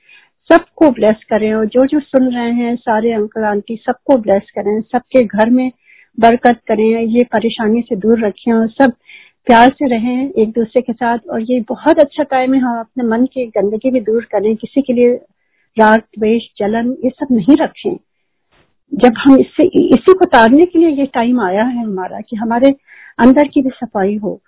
सबको 0.50 0.90
ब्लेस 0.90 1.24
करें 1.30 1.54
और 1.54 1.66
जो 1.66 1.86
जो 1.86 2.00
सुन 2.00 2.30
रहे 2.34 2.52
हैं, 2.52 2.76
सारे 2.76 3.14
अंकल 3.14 3.44
आंटी 3.44 3.76
सबको 3.76 4.18
ब्लेस 4.18 4.52
करें 4.56 4.82
सबके 4.82 5.24
घर 5.26 5.50
में 5.50 5.72
बरकत 6.18 6.60
करें, 6.68 7.02
ये 7.02 7.24
परेशानी 7.24 7.82
से 7.82 7.96
दूर 7.96 8.26
रखें 8.26 8.54
और 8.54 8.68
सब 8.70 8.94
प्यार 9.48 9.70
से 9.70 9.88
रहें 9.88 10.32
एक 10.32 10.50
दूसरे 10.50 10.82
के 10.82 10.94
साथ। 10.94 11.28
और 11.32 11.42
ये 11.42 11.60
बहुत 11.70 12.00
अच्छा 12.00 12.24
टाइम 12.24 12.54
है, 12.54 12.60
हम 12.60 12.80
अपने 12.80 13.04
मन 13.04 13.26
की 13.26 13.46
गंदगी 13.58 13.92
भी 13.92 14.00
दूर 14.02 14.28
करें, 14.32 14.56
किसी 14.56 14.82
के 14.82 14.94
लिए 14.94 15.14
राग, 15.78 16.00
द्वेष, 16.20 16.44
जलन, 16.60 16.96
ये 17.04 17.10
सब 17.10 17.36
नहीं 17.36 17.58
रखें। 17.62 17.96
जब 18.94 19.14
हम 19.18 19.40
इससे, 19.40 19.64
इसी 19.64 20.14
को 20.14 20.26
तारने 20.26 20.66
के 20.66 20.80
लिए 20.80 20.90
ये 20.90 21.06
टाइम 21.06 21.42
आया 21.42 21.64
है 21.64 21.84
हमारा 21.84 22.20
कि 22.20 22.36
हमारे 22.36 22.70
अंदर 23.20 23.48
की 23.48 23.62
भी 23.62 23.70
सफ़ाई 23.70 24.16
हो। 24.16 24.42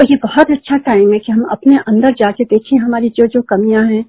और 0.00 0.06
ये 0.10 0.16
बहुत 0.16 0.50
अच्छा 0.50 0.76
टाइम 0.76 1.12
है 1.12 1.18
कि 1.18 1.32
हम 1.32 1.42
अपने 1.42 1.78
अंदर 1.78 2.10
जाके 2.10 2.44
देखें 2.44 2.78
हमारी 2.78 3.08
जो 3.08 3.26
जो 3.26 3.42
कमियाँ 3.42 3.84
हैं। 3.84 4.04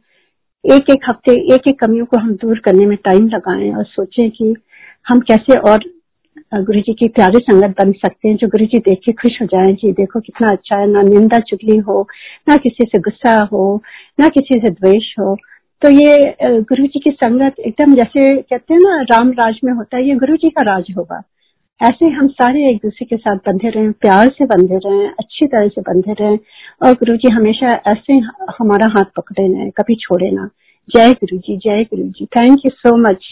एक 0.66 0.90
एक 0.90 1.00
हफ़्ते, 1.10 1.56
एक 1.56 1.62
एक 1.68 1.80
कमियों 1.80 2.06
को 2.06 2.20
हम 2.20 2.34
दूर 2.34 2.60
करने 2.60 2.86
में 2.86 2.98
टाइम 2.98 3.28
लगाएँ 3.28 3.74
और 3.74 3.84
सोचें 3.84 4.32
कि 4.32 4.56
हम 5.08 5.20
कैसे 5.20 5.60
और 5.60 5.80
गुरु 6.56 6.80
जी 6.80 6.94
की 6.94 7.08
प्यारी 7.08 7.40
संगत 7.40 7.76
बन 7.82 7.92
सकते 7.92 8.30
हैं, 8.30 8.36
जो 8.36 8.48
गुरु 8.48 8.66
जी 8.66 8.80
देख 8.80 9.00
के 9.06 9.12
खुश 9.12 9.42
हो 9.42 9.46
जाए, 9.46 9.74
जी, 9.74 9.92
देखो 9.92 10.20
कितना 10.20 10.50
अच्छा 10.50 10.76
है, 10.76 10.88
ना 10.88 11.02
निंदा 11.02 11.40
चुगली 11.40 11.78
हो, 11.78 12.08
ना 12.50 12.58
किसी 12.58 12.86
से 12.86 13.00
गुस्सा 13.00 13.42
हो, 13.42 13.84
ना 14.20 14.28
किसी 14.28 14.60
से 14.60 14.70
द्वेष 14.70 15.16
हो। 15.20 15.38
तो 15.82 15.90
ये 15.92 16.62
गुरु 16.64 16.86
जी 16.86 17.00
की 17.00 17.12
संगत 17.14 17.56
एकदम 17.60 17.96
जैसे 17.96 18.22
कहते 18.42 18.74
हैं 18.74 18.80
ना, 18.82 19.02
राम 19.12 19.32
राज 19.32 19.60
में 19.64 19.72
होता 19.74 19.98
है, 19.98 20.08
ये 20.08 20.16
गुरु 20.16 20.36
जी 20.36 20.50
का 20.50 20.62
राज 20.64 20.94
होगा। 20.98 21.22
ऐसे 21.82 22.10
हम 22.10 22.28
सारे 22.30 22.70
एक 22.70 22.78
दूसरे 22.84 23.06
के 23.06 23.18
साथ 23.18 23.38
बंधे 23.48 23.70
रहे, 23.70 23.90
प्यार 23.92 24.30
से 24.38 24.46
बंधे 24.46 24.78
रहे, 24.86 25.08
अच्छी 25.10 25.46
तरह 25.48 25.68
से 25.68 25.82
बंधे 25.84 26.14
रहे 26.20 26.38
और 26.82 26.94
गुरु 26.94 27.16
जी 27.18 27.34
हमेशा 27.34 27.70
ऐसे 27.88 28.14
हमारा 28.60 28.88
हाथ 28.96 29.12
पकड़े 29.18 29.48
रहें, 29.48 29.72
कभी 29.72 29.96
छोड़े 30.02 30.32
ना। 30.32 30.50
जय 30.90 31.12
गुरु 31.14 31.38
जी 31.38 31.58
जय 31.58 31.84
guru 31.86 32.08
ji 32.10 32.26
thank 32.38 32.66
you 32.66 32.72
so 32.72 32.96
much 33.00 33.26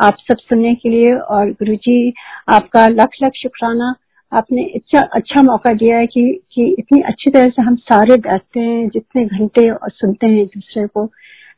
आप 0.00 0.16
सब 0.20 0.38
सुनने 0.40 0.74
के 0.74 0.88
लिए 0.88 1.14
और 1.14 1.50
गुरु 1.52 1.74
जी 1.76 2.12
आपका 2.50 2.86
लख 2.90 3.16
लख 3.22 3.32
शुक्राना। 3.36 3.94
आपने 4.32 4.62
इतना 4.76 5.00
अच्छा 5.14 5.42
मौका 5.42 5.72
दिया 5.74 5.98
है 5.98 6.06
कि 6.06 6.22
कि 6.54 6.64
इतनी 6.78 7.00
अच्छी 7.02 7.30
तरह 7.30 7.48
से 7.48 7.62
हम 7.62 7.74
सारे 7.82 8.16
बैठते 8.18 8.60
हैं, 8.60 8.88
जितने 8.88 9.24
घंटे 9.26 9.68
और 9.70 9.90
सुनते 9.90 10.26
हैं 10.26 10.42
एक 10.42 10.50
दूसरे 10.56 10.86
को। 10.86 11.06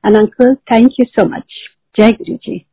and 0.04 0.16
uncle, 0.16 0.56
thank 0.68 0.92
you 0.98 1.06
so 1.18 1.24
much. 1.24 1.50
Jai 1.98 2.12
Guruji. 2.12 2.66